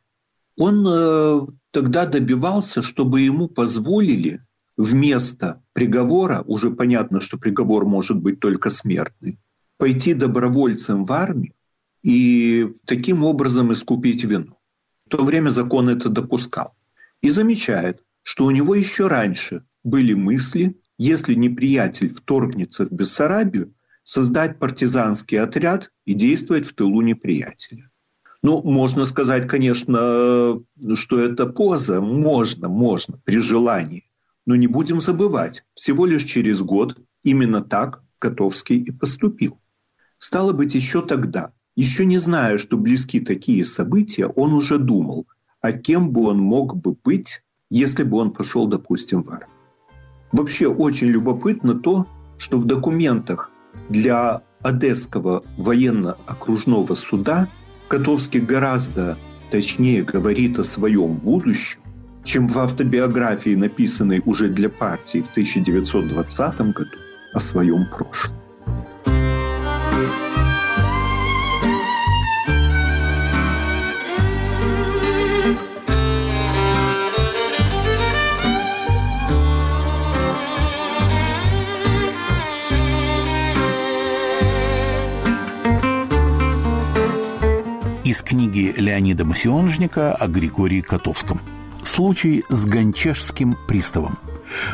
[0.56, 1.40] Он э,
[1.72, 4.40] тогда добивался, чтобы ему позволили
[4.76, 9.38] вместо приговора, уже понятно, что приговор может быть только смертный,
[9.76, 11.54] пойти добровольцем в армию
[12.02, 14.58] и таким образом искупить вину.
[15.06, 16.74] В то время закон это допускал.
[17.20, 24.58] И замечает, что у него еще раньше были мысли, если неприятель вторгнется в Бессарабию, создать
[24.58, 27.90] партизанский отряд и действовать в тылу неприятеля.
[28.42, 30.60] Ну, можно сказать, конечно,
[30.94, 32.00] что это поза.
[32.00, 34.10] Можно, можно, при желании.
[34.46, 39.58] Но не будем забывать, всего лишь через год именно так Котовский и поступил.
[40.18, 45.26] Стало быть, еще тогда, еще не зная, что близки такие события, он уже думал,
[45.60, 49.48] а кем бы он мог бы быть, если бы он пошел, допустим, в армию.
[50.32, 52.06] Вообще очень любопытно то,
[52.38, 53.50] что в документах
[53.88, 57.48] для Одесского военно-окружного суда
[57.88, 59.18] Котовский гораздо
[59.50, 61.81] точнее говорит о своем будущем,
[62.24, 66.96] чем в автобиографии, написанной уже для партии в 1920 году,
[67.34, 68.34] о своем прошлом.
[88.04, 91.40] из книги Леонида Масионжника о Григории Котовском–
[91.92, 94.18] Случай с гончежским приставом.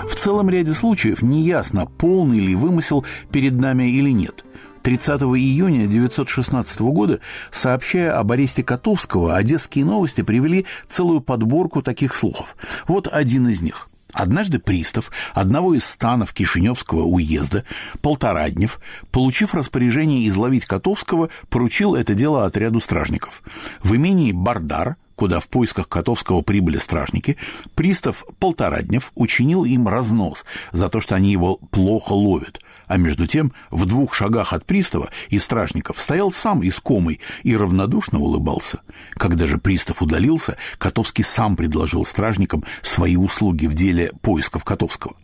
[0.08, 4.44] В целом ряде случаев неясно, полный ли вымысел перед нами или нет.
[4.84, 7.18] 30 июня 1916 года,
[7.50, 12.54] сообщая об аресте Котовского, одесские новости привели целую подборку таких слухов.
[12.86, 13.88] Вот один из них.
[14.12, 17.64] Однажды пристав одного из станов Кишиневского уезда,
[18.00, 18.78] Полтораднев,
[19.10, 23.42] получив распоряжение изловить Котовского, поручил это дело отряду стражников.
[23.82, 27.36] В имении Бардар– куда в поисках Котовского прибыли стражники,
[27.74, 32.60] пристав Полтораднев учинил им разнос за то, что они его плохо ловят.
[32.86, 38.20] А между тем, в двух шагах от пристава и стражников стоял сам искомый и равнодушно
[38.20, 38.80] улыбался.
[39.14, 45.16] Когда же пристав удалился, Котовский сам предложил стражникам свои услуги в деле поисков Котовского.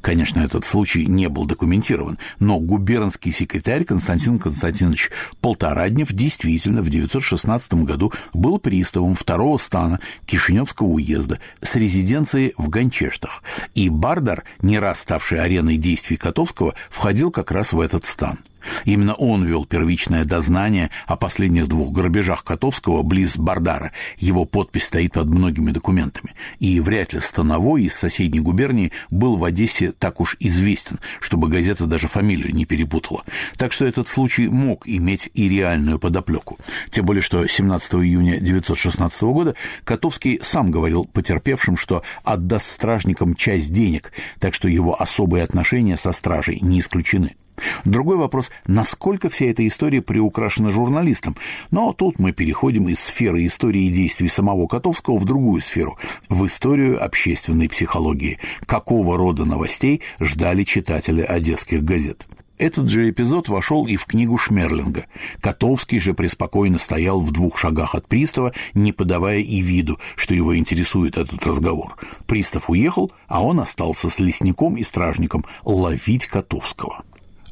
[0.00, 7.74] Конечно, этот случай не был документирован, но губернский секретарь Константин Константинович Полтораднев действительно в 1916
[7.84, 13.42] году был приставом второго стана Кишиневского уезда с резиденцией в Гончештах,
[13.74, 18.38] и Бардар, не раз ставший ареной действий Котовского, входил как раз в этот стан.
[18.84, 23.92] Именно он вел первичное дознание о последних двух грабежах Котовского близ Бардара.
[24.18, 26.34] Его подпись стоит под многими документами.
[26.58, 31.86] И вряд ли Становой из соседней губернии был в Одессе так уж известен, чтобы газета
[31.86, 33.22] даже фамилию не перепутала.
[33.56, 36.58] Так что этот случай мог иметь и реальную подоплеку.
[36.90, 43.72] Тем более, что 17 июня 1916 года Котовский сам говорил потерпевшим, что отдаст стражникам часть
[43.72, 47.36] денег, так что его особые отношения со стражей не исключены.
[47.84, 51.36] Другой вопрос, насколько вся эта история приукрашена журналистом.
[51.70, 56.46] Но тут мы переходим из сферы истории и действий самого Котовского в другую сферу, в
[56.46, 58.38] историю общественной психологии.
[58.66, 62.26] Какого рода новостей ждали читатели одесских газет?
[62.60, 65.06] Этот же эпизод вошел и в книгу Шмерлинга.
[65.40, 70.54] Котовский же преспокойно стоял в двух шагах от пристава, не подавая и виду, что его
[70.54, 71.96] интересует этот разговор.
[72.26, 77.02] Пристав уехал, а он остался с лесником и стражником ловить Котовского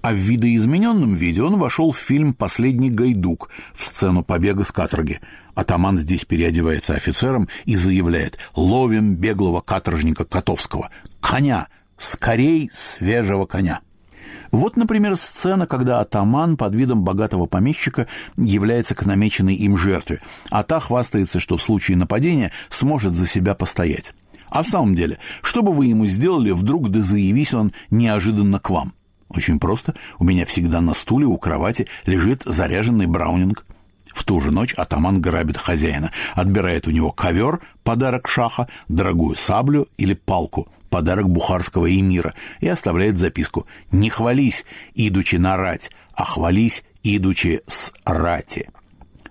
[0.03, 5.21] а в видоизмененном виде он вошел в фильм «Последний гайдук» в сцену побега с каторги.
[5.55, 10.91] Атаман здесь переодевается офицером и заявляет «Ловим беглого каторжника Котовского!
[11.21, 11.69] Коня!
[11.99, 13.81] Скорей свежего коня!»
[14.51, 20.21] Вот, например, сцена, когда атаман под видом богатого помещика является к намеченной им жертве,
[20.51, 24.15] а та хвастается, что в случае нападения сможет за себя постоять.
[24.49, 28.71] А в самом деле, что бы вы ему сделали, вдруг да заявись он неожиданно к
[28.71, 28.95] вам?
[29.29, 29.95] Очень просто.
[30.19, 33.65] У меня всегда на стуле у кровати лежит заряженный браунинг.
[34.07, 39.87] В ту же ночь атаман грабит хозяина, отбирает у него ковер, подарок шаха, дорогую саблю
[39.99, 44.65] или палку, подарок бухарского эмира, и оставляет записку «Не хвались,
[44.95, 48.71] идучи на рать, а хвались, идучи с рати».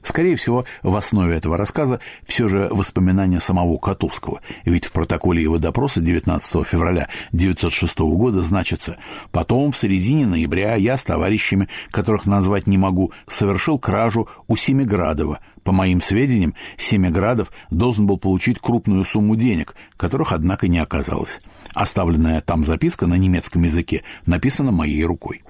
[0.07, 5.57] Скорее всего, в основе этого рассказа все же воспоминания самого Котовского, ведь в протоколе его
[5.57, 8.95] допроса 19 февраля 1906 года значится
[9.33, 15.39] «Потом, в середине ноября, я с товарищами, которых назвать не могу, совершил кражу у Семиградова.
[15.65, 21.41] По моим сведениям, Семиградов должен был получить крупную сумму денег, которых, однако, не оказалось.
[21.73, 25.41] Оставленная там записка на немецком языке написана моей рукой.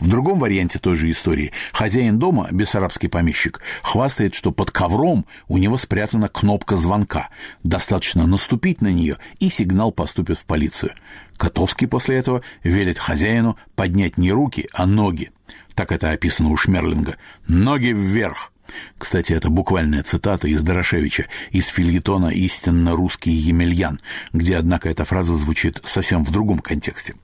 [0.00, 5.58] В другом варианте той же истории хозяин дома, бессарабский помещик, хвастает, что под ковром у
[5.58, 7.30] него спрятана кнопка звонка.
[7.64, 10.92] Достаточно наступить на нее, и сигнал поступит в полицию.
[11.36, 15.30] Котовский после этого велит хозяину поднять не руки, а ноги.
[15.74, 17.16] Так это описано у Шмерлинга.
[17.46, 18.52] «Ноги вверх!»
[18.98, 24.00] Кстати, это буквальная цитата из Дорошевича, из фильетона «Истинно русский Емельян»,
[24.32, 27.14] где, однако, эта фраза звучит совсем в другом контексте.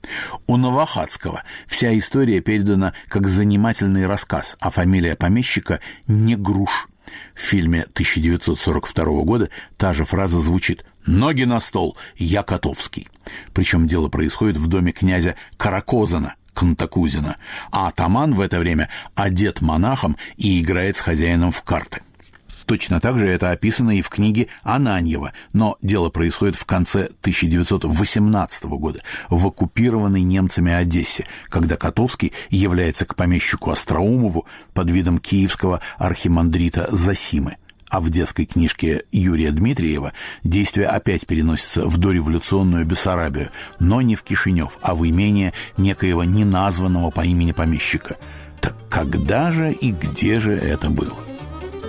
[0.47, 6.89] У Новохадского вся история передана как занимательный рассказ, а фамилия помещика не груш.
[7.35, 13.09] В фильме 1942 года та же фраза звучит «Ноги на стол, я Котовский».
[13.53, 17.37] Причем дело происходит в доме князя Каракозана– Кантакузина,
[17.71, 22.01] а атаман в это время одет монахом и играет с хозяином в карты.
[22.67, 28.65] Точно так же это описано и в книге Ананьева, но дело происходит в конце 1918
[28.65, 36.87] года в оккупированной немцами Одессе, когда Котовский является к помещику Остроумову под видом киевского архимандрита
[36.91, 37.57] Засимы–
[37.95, 44.25] а в детской книжке Юрия Дмитриева действие опять переносится в дореволюционную Бессарабию, но не в
[44.25, 48.17] Кишинев, а в имение некоего неназванного по имени помещика.
[48.61, 51.17] Так когда же и где же это было?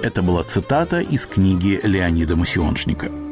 [0.03, 3.09] Это была цитата из книги Леонида Масионшника–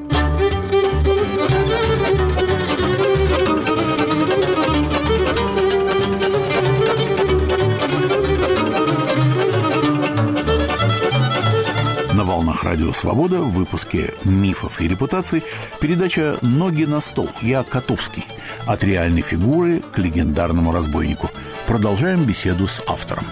[12.62, 15.43] Радио Свобода в выпуске «Мифов и репутаций»
[15.80, 17.30] передача «Ноги на стол».
[17.41, 18.26] Я Котовский.
[18.66, 21.32] От реальной фигуры к легендарному разбойнику.
[21.68, 23.26] Продолжаем беседу с автором.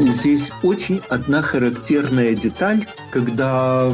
[0.00, 3.92] Здесь очень одна характерная деталь, когда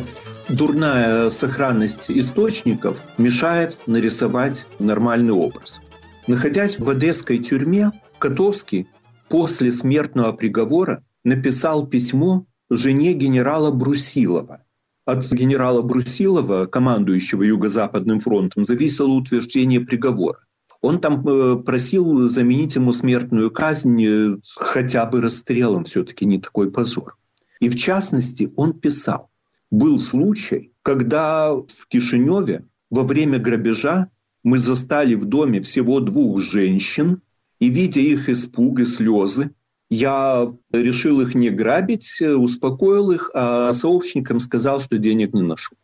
[0.48, 5.80] дурная сохранность источников мешает нарисовать нормальный образ.
[6.26, 8.88] Находясь в одесской тюрьме, Котовский
[9.28, 14.64] после смертного приговора написал письмо жене генерала Брусилова.
[15.04, 20.40] От генерала Брусилова, командующего Юго-Западным фронтом, зависело утверждение приговора.
[20.80, 26.72] Он там э, просил заменить ему смертную казнь э, хотя бы расстрелом, все-таки не такой
[26.72, 27.16] позор.
[27.60, 29.30] И в частности, он писал,
[29.70, 34.10] был случай, когда в Кишиневе во время грабежа
[34.46, 37.20] мы застали в доме всего двух женщин,
[37.58, 39.50] и, видя их испуг и слезы,
[39.90, 45.74] я решил их не грабить, успокоил их, а сообщникам сказал, что денег не ношу.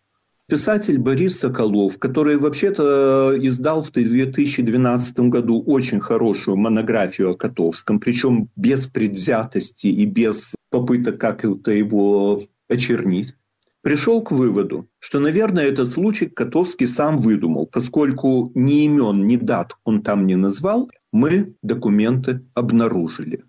[0.47, 8.49] Писатель Борис Соколов, который вообще-то издал в 2012 году очень хорошую монографию о Котовском, причем
[8.55, 13.35] без предвзятости и без попыток как-то его очернить,
[13.83, 19.77] пришел к выводу, что, наверное, этот случай Котовский сам выдумал, поскольку ни имен, ни дат
[19.85, 23.45] он там не назвал, мы документы обнаружили.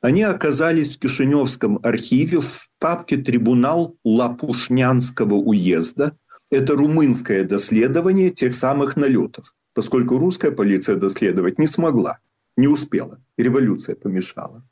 [0.00, 6.16] Они оказались в Кишиневском архиве в папке «Трибунал Лапушнянского уезда».
[6.50, 12.18] Это румынское доследование тех самых налетов, поскольку русская полиция доследовать не смогла,
[12.56, 14.64] не успела, революция помешала.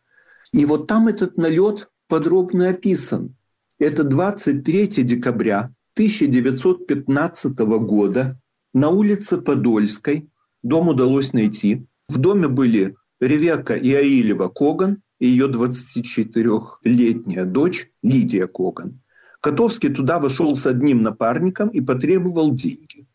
[0.53, 3.37] И вот там этот налет подробно описан–
[3.81, 8.39] это 23 декабря 1915 года
[8.75, 10.29] на улице Подольской.
[10.63, 11.87] Дом удалось найти.
[12.09, 19.01] В доме были Ревека Иаилева Коган и ее 24-летняя дочь Лидия Коган.
[19.41, 23.07] Котовский туда вошел с одним напарником и потребовал деньги.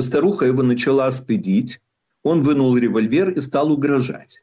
[0.00, 1.80] Старуха его начала стыдить.
[2.22, 4.42] Он вынул револьвер и стал угрожать.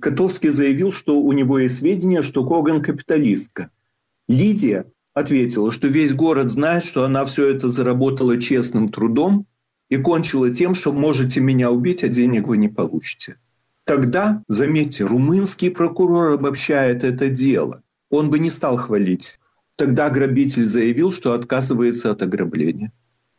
[0.00, 3.70] Котовский заявил, что у него есть сведения, что Коган капиталистка–
[4.28, 9.46] Лидия ответила, что весь город знает, что она все это заработала честным трудом
[9.88, 13.36] и кончила тем, что можете меня убить, а денег вы не получите.
[13.84, 17.82] Тогда, заметьте, румынский прокурор обобщает это дело.
[18.10, 19.38] он бы не стал хвалить.
[19.76, 22.92] Тогда грабитель заявил, что отказывается от ограбления.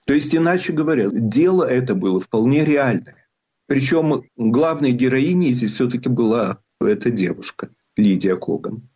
[0.06, 3.28] То есть, иначе говоря, дело это было вполне реальное.
[3.68, 8.90] Причем главной героиней здесь все-таки была эта девушка, Лидия Коган.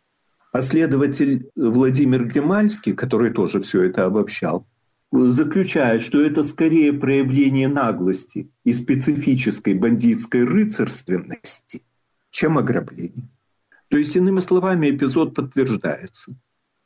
[0.58, 4.66] А следователь Владимир Гемальский, который тоже все это обобщал,
[5.12, 11.82] заключает, что это скорее проявление наглости и специфической бандитской рыцарственности,
[12.30, 13.28] чем ограбление.
[13.86, 16.34] То есть, иными словами, эпизод подтверждается.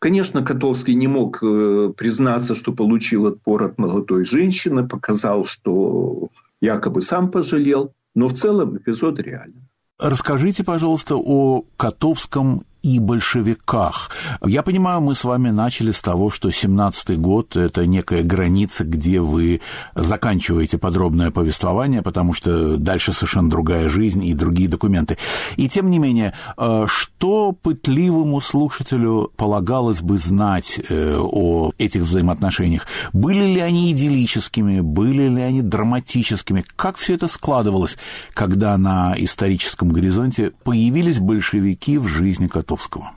[0.00, 6.28] Конечно, Котовский не мог э, признаться, что получил отпор от молодой женщины, показал, что
[6.60, 9.66] якобы сам пожалел, но в целом эпизод реален.
[9.98, 14.10] Расскажите, пожалуйста, о Котовском и большевиках.
[14.44, 19.20] Я понимаю, мы с вами начали с того, что 17-й год– это некая граница, где
[19.20, 19.60] вы
[19.94, 25.16] заканчиваете подробное повествование, потому что дальше совершенно другая жизнь и другие документы.
[25.56, 32.86] И тем не менее, э, что пытливому слушателю полагалось бы знать э, о этих взаимоотношениях?
[33.12, 36.64] Были ли они идиллическими, были ли они драматическими?
[36.74, 37.96] Как все это складывалось,
[38.34, 42.71] когда на историческом горизонте появились большевики в жизни Котовского?
[42.72, 43.14] Ростовского?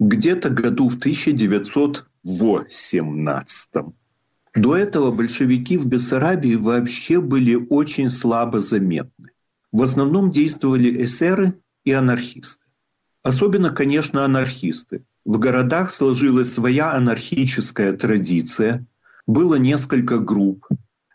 [0.00, 3.70] Где-то году в 1918
[4.54, 9.30] до этого большевики в Бессарабии вообще были очень слабо заметны.
[9.72, 12.64] В основном действовали эсеры и анархисты.
[13.22, 15.04] Особенно, конечно, анархисты.
[15.24, 18.86] В городах сложилась своя анархическая традиция.
[19.26, 20.66] Было несколько групп.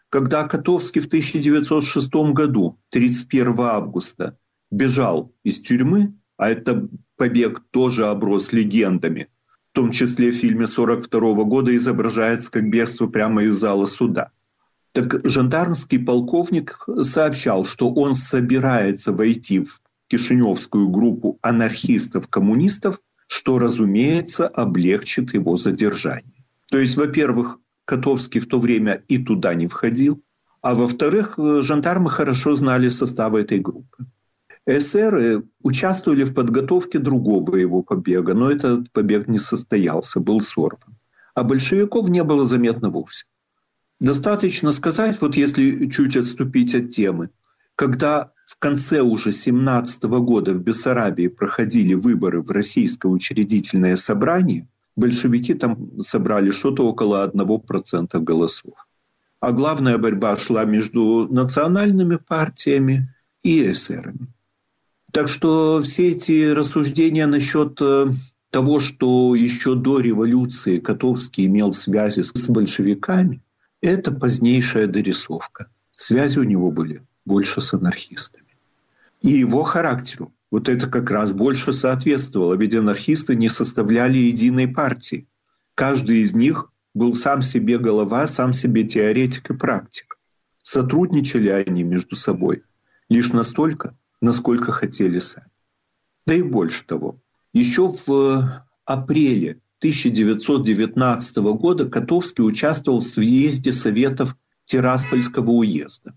[0.10, 4.38] Когда Котовский в 1906 году, 31 августа,
[4.72, 9.30] бежал из тюрьмы, а это побег тоже оброс легендами.
[9.72, 14.32] В том числе в фильме 1942 года изображается как бегство прямо из зала суда.
[14.92, 25.34] Так жандармский полковник сообщал, что он собирается войти в кишиневскую группу анархистов-коммунистов, что, разумеется, облегчит
[25.34, 26.46] его задержание.
[26.70, 30.24] То есть, во-первых, Котовский в то время и туда не входил,
[30.62, 34.06] а во-вторых, жандармы хорошо знали состав этой группы.
[34.66, 40.98] Эсеры участвовали в подготовке другого его побега, но этот побег не состоялся, был сорван.
[41.36, 43.26] А большевиков не было заметно вовсе.
[44.00, 47.30] Достаточно сказать, вот если чуть отступить от темы,
[47.76, 55.54] когда в конце уже 17 года в Бессарабии проходили выборы в Российское учредительное собрание, большевики
[55.56, 58.76] там собрали что-то около 1% голосов.
[59.42, 64.28] А главная борьба шла между национальными партиями и эсерами.
[65.14, 68.08] Так что все эти рассуждения насчет э,
[68.50, 73.44] того, что еще до революции Котовский имел связи с большевиками,
[73.80, 75.68] это позднейшая дорисовка.
[75.94, 78.58] Связи у него были больше с анархистами.
[79.22, 85.28] И его характеру вот это как раз больше соответствовало, ведь анархисты не составляли единой партии.
[85.76, 90.18] Каждый из них был сам себе голова, сам себе теоретик и практик.
[90.64, 92.64] Сотрудничали они между собой
[93.10, 95.52] лишь настолько, насколько хотели сами.
[96.26, 97.20] Да и больше того.
[97.52, 98.42] Еще в э,
[98.86, 106.16] апреле 1919 года Котовский участвовал в съезде Советов Тираспольского уезда.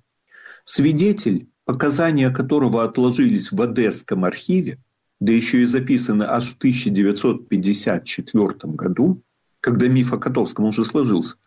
[0.65, 4.79] Свидетель, показания которого отложились в Одесском архиве,
[5.19, 9.21] да еще и записаны аж в 1954 году,
[9.59, 11.39] когда миф о Котовском уже сложился,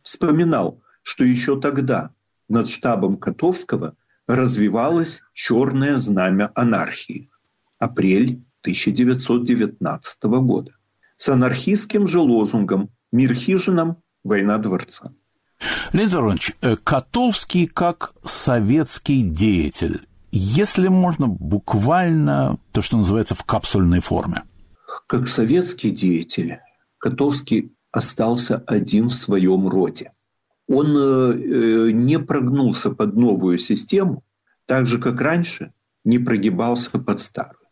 [0.00, 2.08] вспоминал, что еще тогда
[2.48, 3.94] над штабом Котовского–
[4.26, 7.30] развивалось черное знамя анархии.
[7.78, 10.72] Апрель 1919 года.
[11.16, 15.12] С анархистским же лозунгом «Мир хижинам, война дворца».
[15.92, 24.00] Леонид Иванович, э, Котовский как советский деятель, если можно буквально то, что называется в капсульной
[24.00, 24.42] форме.
[25.06, 26.58] Как советский деятель
[26.98, 30.12] Котовский остался один в своем роде
[30.68, 34.24] он э, э, не прогнулся под новую систему,
[34.66, 35.72] так же, как раньше,
[36.04, 37.66] не прогибался под старую.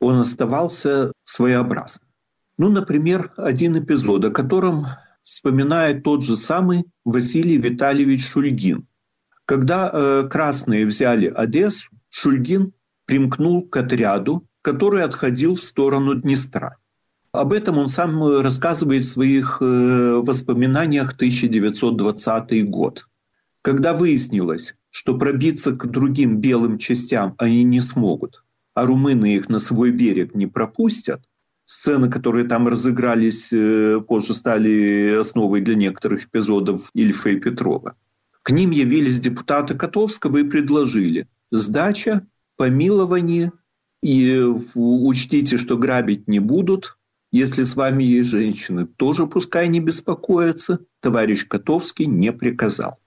[0.00, 2.08] Он оставался своеобразным.
[2.56, 4.86] Ну, например, один эпизод, о котором
[5.22, 8.86] вспоминает тот же самый Василий Витальевич Шульгин.
[9.44, 12.72] Когда э, красные взяли Одессу, Шульгин
[13.06, 16.76] примкнул к отряду, который отходил в сторону Днестра.
[17.32, 23.08] Об этом он сам э, рассказывает в своих э, воспоминаниях 1920 год.
[23.62, 29.58] Когда выяснилось, что пробиться к другим белым частям они не смогут, а румыны их на
[29.58, 31.22] свой берег не пропустят,
[31.66, 37.94] сцены, которые там разыгрались, э, позже стали основой для некоторых эпизодов Ильфа и Петрова.
[38.42, 42.26] К ним явились депутаты Котовского и предложили сдача,
[42.56, 43.52] помилование,
[44.02, 44.40] и
[44.74, 46.97] учтите, что грабить не будут,
[47.30, 50.80] Если с вами есть женщины, тоже пускай не беспокоятся.
[51.00, 52.98] Товарищ Котовский не приказал.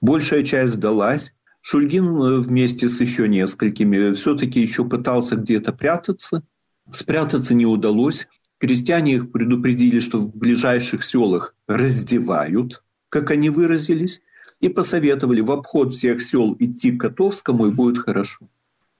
[0.00, 1.32] Большая часть сдалась.
[1.60, 6.42] Шульгин э, вместе с еще несколькими все-таки еще пытался где-то прятаться.
[6.90, 8.26] Спрятаться не удалось.
[8.58, 14.20] Крестьяне их предупредили, что в ближайших селах раздевают, как они выразились,
[14.60, 18.48] и посоветовали в обход всех сел идти к Котовскому, и будет хорошо.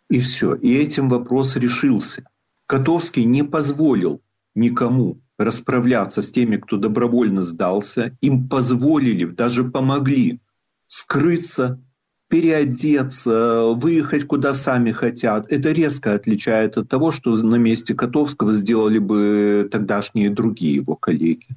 [0.09, 0.55] И все.
[0.55, 2.23] И этим вопрос решился.
[2.67, 4.23] Котовский не позволил
[4.59, 8.17] никому расправляться с теми, кто добровольно сдался.
[8.21, 10.41] Им позволили, даже помогли
[10.89, 11.81] скрыться,
[12.29, 15.51] переодеться, выехать куда сами хотят.
[15.51, 21.49] Это резко отличает от того, что на месте Котовского сделали бы тогдашние другие его коллеги.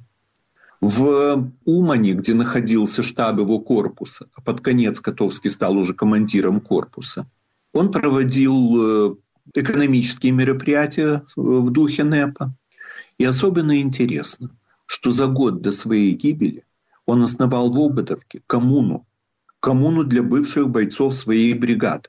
[0.80, 7.30] В Умане, где находился штаб его корпуса, а под конец Котовский стал уже командиром корпуса,
[7.72, 9.14] он проводил э,
[9.54, 12.54] экономические мероприятия в духе НЭПа.
[13.22, 14.50] И особенно интересно,
[14.84, 16.64] что за год до своей гибели
[17.06, 19.06] он основал в Ободовке коммуну,
[19.60, 22.08] коммуну для бывших бойцов своей бригады.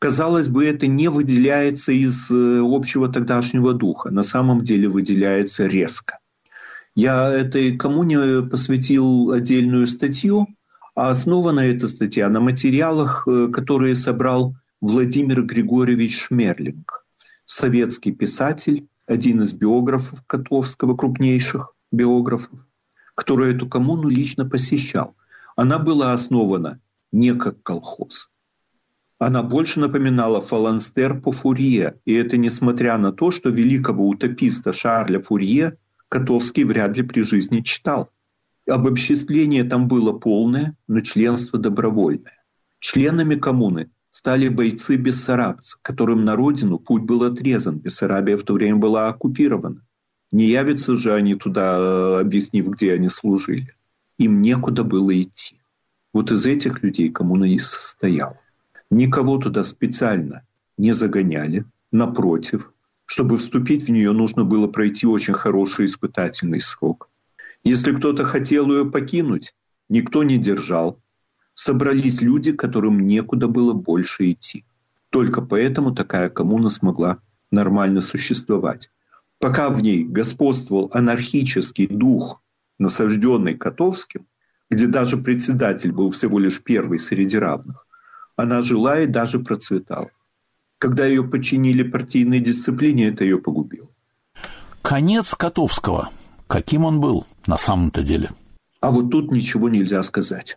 [0.00, 4.10] Казалось бы, это не выделяется из э, общего тогдашнего духа.
[4.10, 6.18] На самом деле выделяется резко.
[6.96, 10.48] Я этой коммуне посвятил отдельную статью,
[10.96, 17.06] а основана эта статья на материалах, э, которые собрал Владимир Григорьевич Шмерлинг,
[17.44, 22.60] советский писатель, один из биографов Котовского, крупнейших биографов,
[23.14, 25.16] который эту коммуну лично посещал.
[25.56, 26.80] Она была основана
[27.10, 28.30] не как колхоз.
[29.18, 35.20] Она больше напоминала фаланстер по Фурье, и это несмотря на то, что великого утописта Шарля
[35.20, 35.78] Фурье
[36.08, 38.10] Котовский вряд ли при жизни читал.
[38.68, 42.44] Обобществление там было полное, но членство добровольное.
[42.78, 47.78] Членами коммуны стали бойцы бессарабцы, которым на родину путь был отрезан.
[47.78, 49.86] Бессарабия в то время была оккупирована.
[50.32, 53.76] Не явятся же они туда, э, объяснив, где они служили.
[54.18, 55.60] Им некуда было идти.
[56.12, 58.40] Вот из этих людей коммуна и состояла.
[58.90, 60.42] Никого туда специально
[60.76, 61.64] не загоняли.
[61.92, 62.72] Напротив,
[63.04, 67.08] чтобы вступить в нее, нужно было пройти очень хороший испытательный срок.
[67.62, 69.54] Если кто-то хотел ее покинуть,
[69.88, 70.98] никто не держал,
[71.58, 74.64] собрались люди, которым некуда было больше идти.
[75.10, 77.18] Только поэтому такая коммуна смогла
[77.50, 78.90] нормально существовать.
[79.40, 82.40] Пока в ней господствовал анархический дух,
[82.78, 84.24] насажденный Котовским,
[84.70, 87.88] где даже председатель был всего лишь первый среди равных,
[88.36, 90.12] она жила и даже процветала.
[90.78, 93.88] Когда ее подчинили партийной дисциплине, это ее погубило.
[94.80, 96.10] Конец Котовского.
[96.46, 98.30] Каким он был на самом-то деле?
[98.80, 100.56] А вот тут ничего нельзя сказать.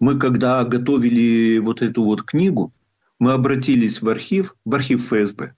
[0.00, 2.72] Мы, когда готовили вот эту вот книгу,
[3.18, 5.54] мы обратились в архив, в архив ФСБ,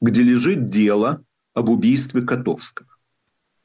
[0.00, 1.24] где лежит дело
[1.54, 2.88] об убийстве Котовского.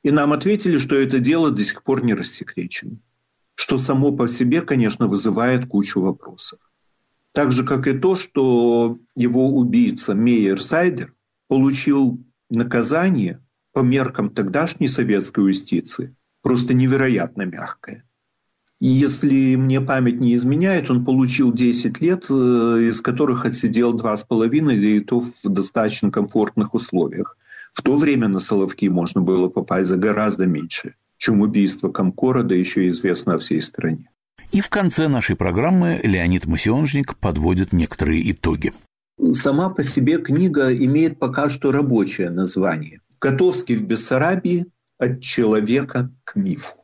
[0.03, 2.99] И нам ответили, что это дело до сих пор не рассекречено.
[3.55, 6.59] Что само по себе, конечно, вызывает кучу вопросов.
[7.31, 11.13] Так же, как и то, что его убийца Мейер Сайдер
[11.47, 18.05] получил наказание по меркам тогдашней советской юстиции просто невероятно мягкое.
[18.81, 22.33] Если мне память не изменяет, он получил 10 лет, э,
[22.89, 27.35] из которых отсидел 2,5, и то в достаточно комфортных условиях.
[27.73, 32.55] В то время на Соловки можно было попасть за гораздо меньше, чем убийство Комкора, да
[32.55, 34.09] еще известно о всей стране.
[34.53, 38.71] И в конце нашей программы Леонид Масионжник подводит некоторые итоги.
[39.33, 43.01] Сама по себе книга имеет пока что рабочее название.
[43.19, 44.67] Котовский в Бессарабии
[44.97, 46.78] от человека к мифу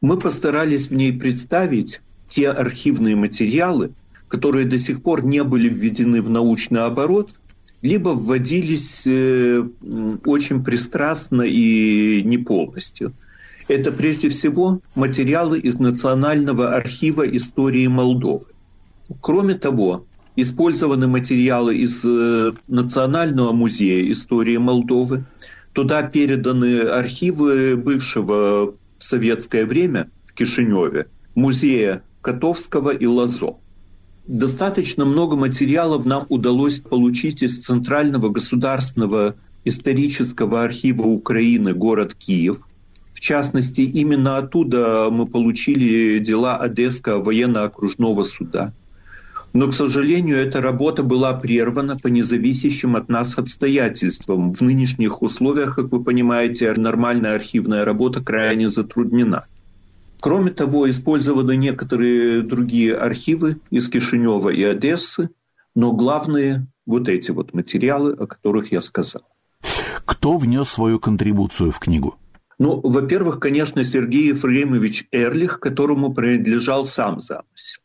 [0.00, 3.92] мы постарались в ней представить те архивные материалы,
[4.28, 7.34] которые до сих пор не были введены в научный оборот,
[7.82, 9.62] либо вводились э,
[10.24, 13.12] очень пристрастно и не полностью.
[13.68, 18.46] Это прежде всего материалы из Национального архива истории Молдовы.
[19.20, 25.24] Кроме того, использованы материалы из э, Национального музея истории Молдовы.
[25.72, 33.56] Туда переданы архивы бывшего в советское время в Кишиневе музея Котовского и Лазо.
[34.26, 42.60] Достаточно много материалов нам удалось получить из Центрального государственного исторического архива Украины город Киев.
[43.14, 48.74] В частности, именно оттуда мы получили дела Одесского военно-окружного суда.
[49.52, 54.52] Но, к сожалению, эта работа была прервана по независящим от нас обстоятельствам.
[54.52, 59.46] В нынешних условиях, как вы понимаете, нормальная архивная работа крайне затруднена.
[60.20, 65.30] Кроме того, использованы некоторые другие архивы из Кишинева и Одессы,
[65.74, 69.22] но главные вот эти вот материалы, о которых я сказал.
[70.04, 72.16] Кто внес свою контрибуцию в книгу?
[72.58, 77.80] Ну, во-первых, конечно, Сергей Ефремович Эрлих, которому принадлежал сам замысел.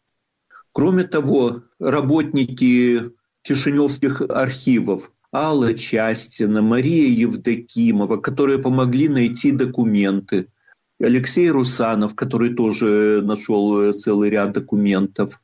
[0.76, 3.11] Кроме того, работники
[3.43, 10.47] кишиневских архивов Алла Частина, Мария Евдокимова, которые помогли найти документы,
[10.99, 15.41] Алексей Русанов, который тоже нашел целый ряд документов,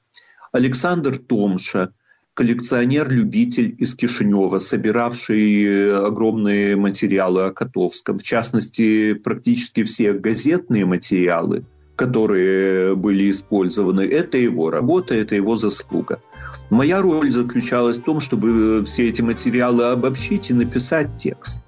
[0.51, 1.93] Александр Томша,
[2.33, 11.63] коллекционер-любитель из Кишинева, собиравший огромные материалы о Котовском, в частности, практически все газетные материалы,
[11.95, 16.21] которые были использованы, это его работа, это его заслуга.
[16.69, 21.61] Моя роль заключалась в том, чтобы все эти материалы обобщить и написать текст.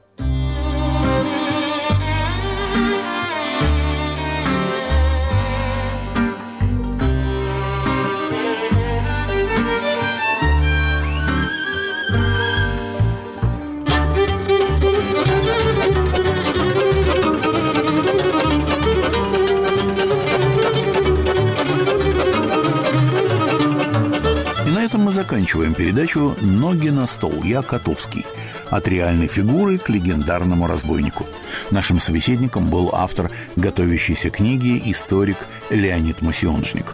[25.74, 27.44] Заканчиваем передачу «Ноги на стол».
[27.44, 28.26] Я Котовский.
[28.70, 31.26] От реальной фигуры к легендарному разбойнику.
[31.72, 35.38] Нашим собеседником был автор готовящейся книги, историк
[35.70, 36.94] Леонид Масионжник.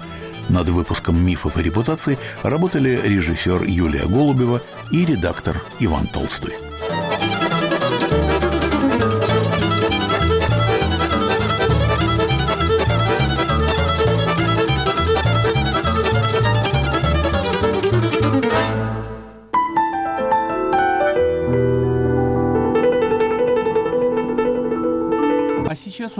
[0.50, 4.62] Над выпуском «Мифов и репутаций» работали режиссер Юлия Голубева
[4.92, 6.69] и редактор Иван Толстой.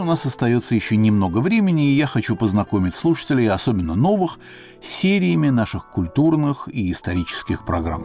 [0.00, 4.38] У нас остается еще немного времени, и я хочу познакомить слушателей, особенно новых,
[4.82, 8.02] с сериями наших культурных и исторических программ.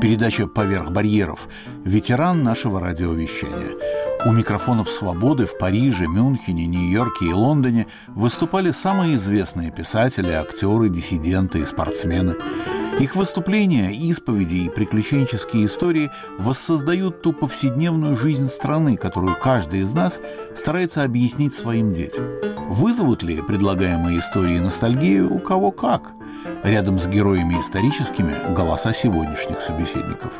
[0.00, 1.48] Передача «Поверх барьеров»–
[1.84, 3.76] ветеран нашего радиовещания.
[4.24, 11.60] У микрофонов «Свободы» в Париже, Мюнхене, Нью-Йорке и Лондоне выступали самые известные писатели, актеры, диссиденты
[11.60, 12.36] и спортсмены–
[13.00, 20.20] их выступления, исповеди и приключенческие истории воссоздают ту повседневную жизнь страны, которую каждый из нас
[20.54, 22.26] старается объяснить своим детям.
[22.68, 26.12] Вызовут ли предлагаемые истории ностальгию у кого как?
[26.64, 30.32] Рядом с героями историческими голоса сегодняшних собеседников.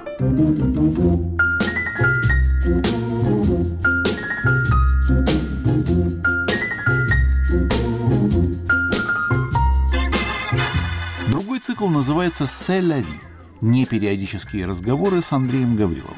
[11.83, 13.19] Цикл называется «Селяви»–
[13.61, 16.17] непериодические разговоры с Андреем Гавриловым.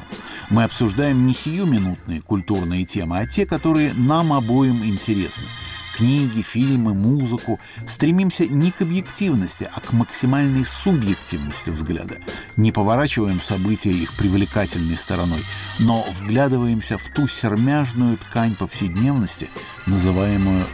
[0.51, 5.45] Мы обсуждаем не сиюминутные культурные темы, а те, которые нам обоим интересны.
[5.97, 7.59] Книги, фильмы, музыку.
[7.87, 12.17] Стремимся не к объективности, а к максимальной субъективности взгляда.
[12.57, 15.45] Не поворачиваем события их привлекательной стороной,
[15.79, 19.49] но вглядываемся в ту сермяжную ткань повседневности,
[19.87, 20.65] называемую.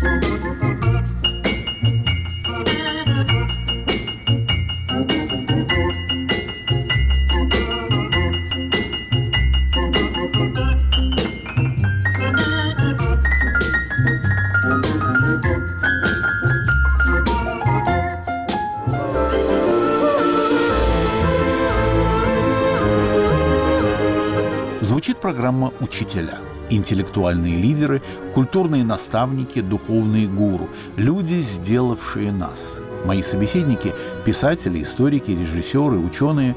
[0.00, 0.51] Звучит
[25.22, 26.38] программа «Учителя».
[26.68, 28.02] Интеллектуальные лидеры,
[28.34, 32.80] культурные наставники, духовные гуру, люди, сделавшие нас.
[33.06, 33.94] Мои собеседники–
[34.24, 36.56] писатели, историки, режиссеры, ученые.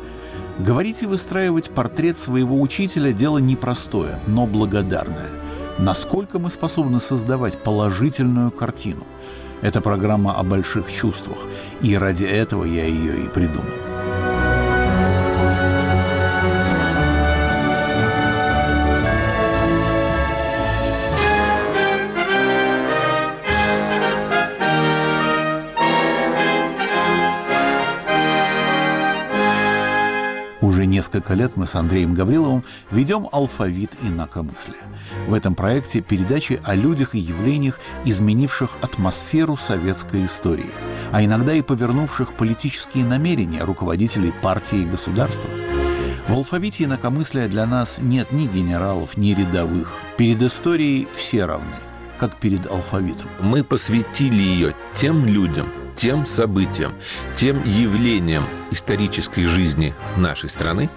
[0.57, 5.29] Говорить и выстраивать портрет своего учителя– дело непростое, но благодарное.
[5.77, 9.05] Насколько мы способны создавать положительную картину?
[9.61, 11.37] Это программа о больших чувствах,
[11.81, 13.94] и ради этого я ее и придумал.
[31.15, 34.81] Несколько лет мы с Андреем Гавриловым ведем алфавит инакомыслия.
[35.29, 40.71] В этом проекте передачи о людях и явлениях, изменивших атмосферу советской истории,
[41.13, 45.49] а иногда и повернувших политические намерения руководителей партии и государства.
[46.27, 49.93] В алфавите инакомыслия для нас нет ни генералов, ни рядовых.
[50.17, 51.77] Перед историей все равны,
[52.19, 53.29] как перед алфавитом.
[53.39, 56.93] Мы посвятили ее тем людям, тем событиям,
[57.35, 60.89] тем явлениям исторической жизни нашей страны,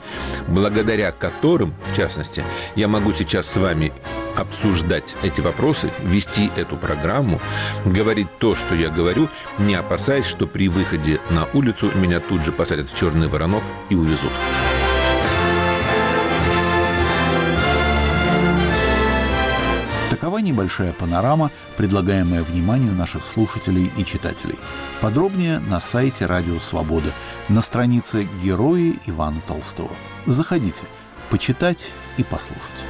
[0.46, 2.44] благодаря которым, в частности,
[2.74, 3.92] я могу сейчас с вами
[4.36, 7.40] обсуждать эти вопросы, вести эту программу,
[7.84, 9.28] говорить то, что я говорю,
[9.58, 13.94] не опасаясь, что при выходе на улицу меня тут же посадят в черный воронок и
[13.94, 14.32] увезут.
[20.38, 24.56] Такова небольшая панорама, предлагаемая вниманию наших слушателей и читателей.
[25.00, 27.12] Подробнее на сайте Радио Свобода,
[27.48, 29.90] на странице «Герои Ивана Толстого».
[30.26, 30.84] Заходите,
[31.28, 32.86] почитать и послушать.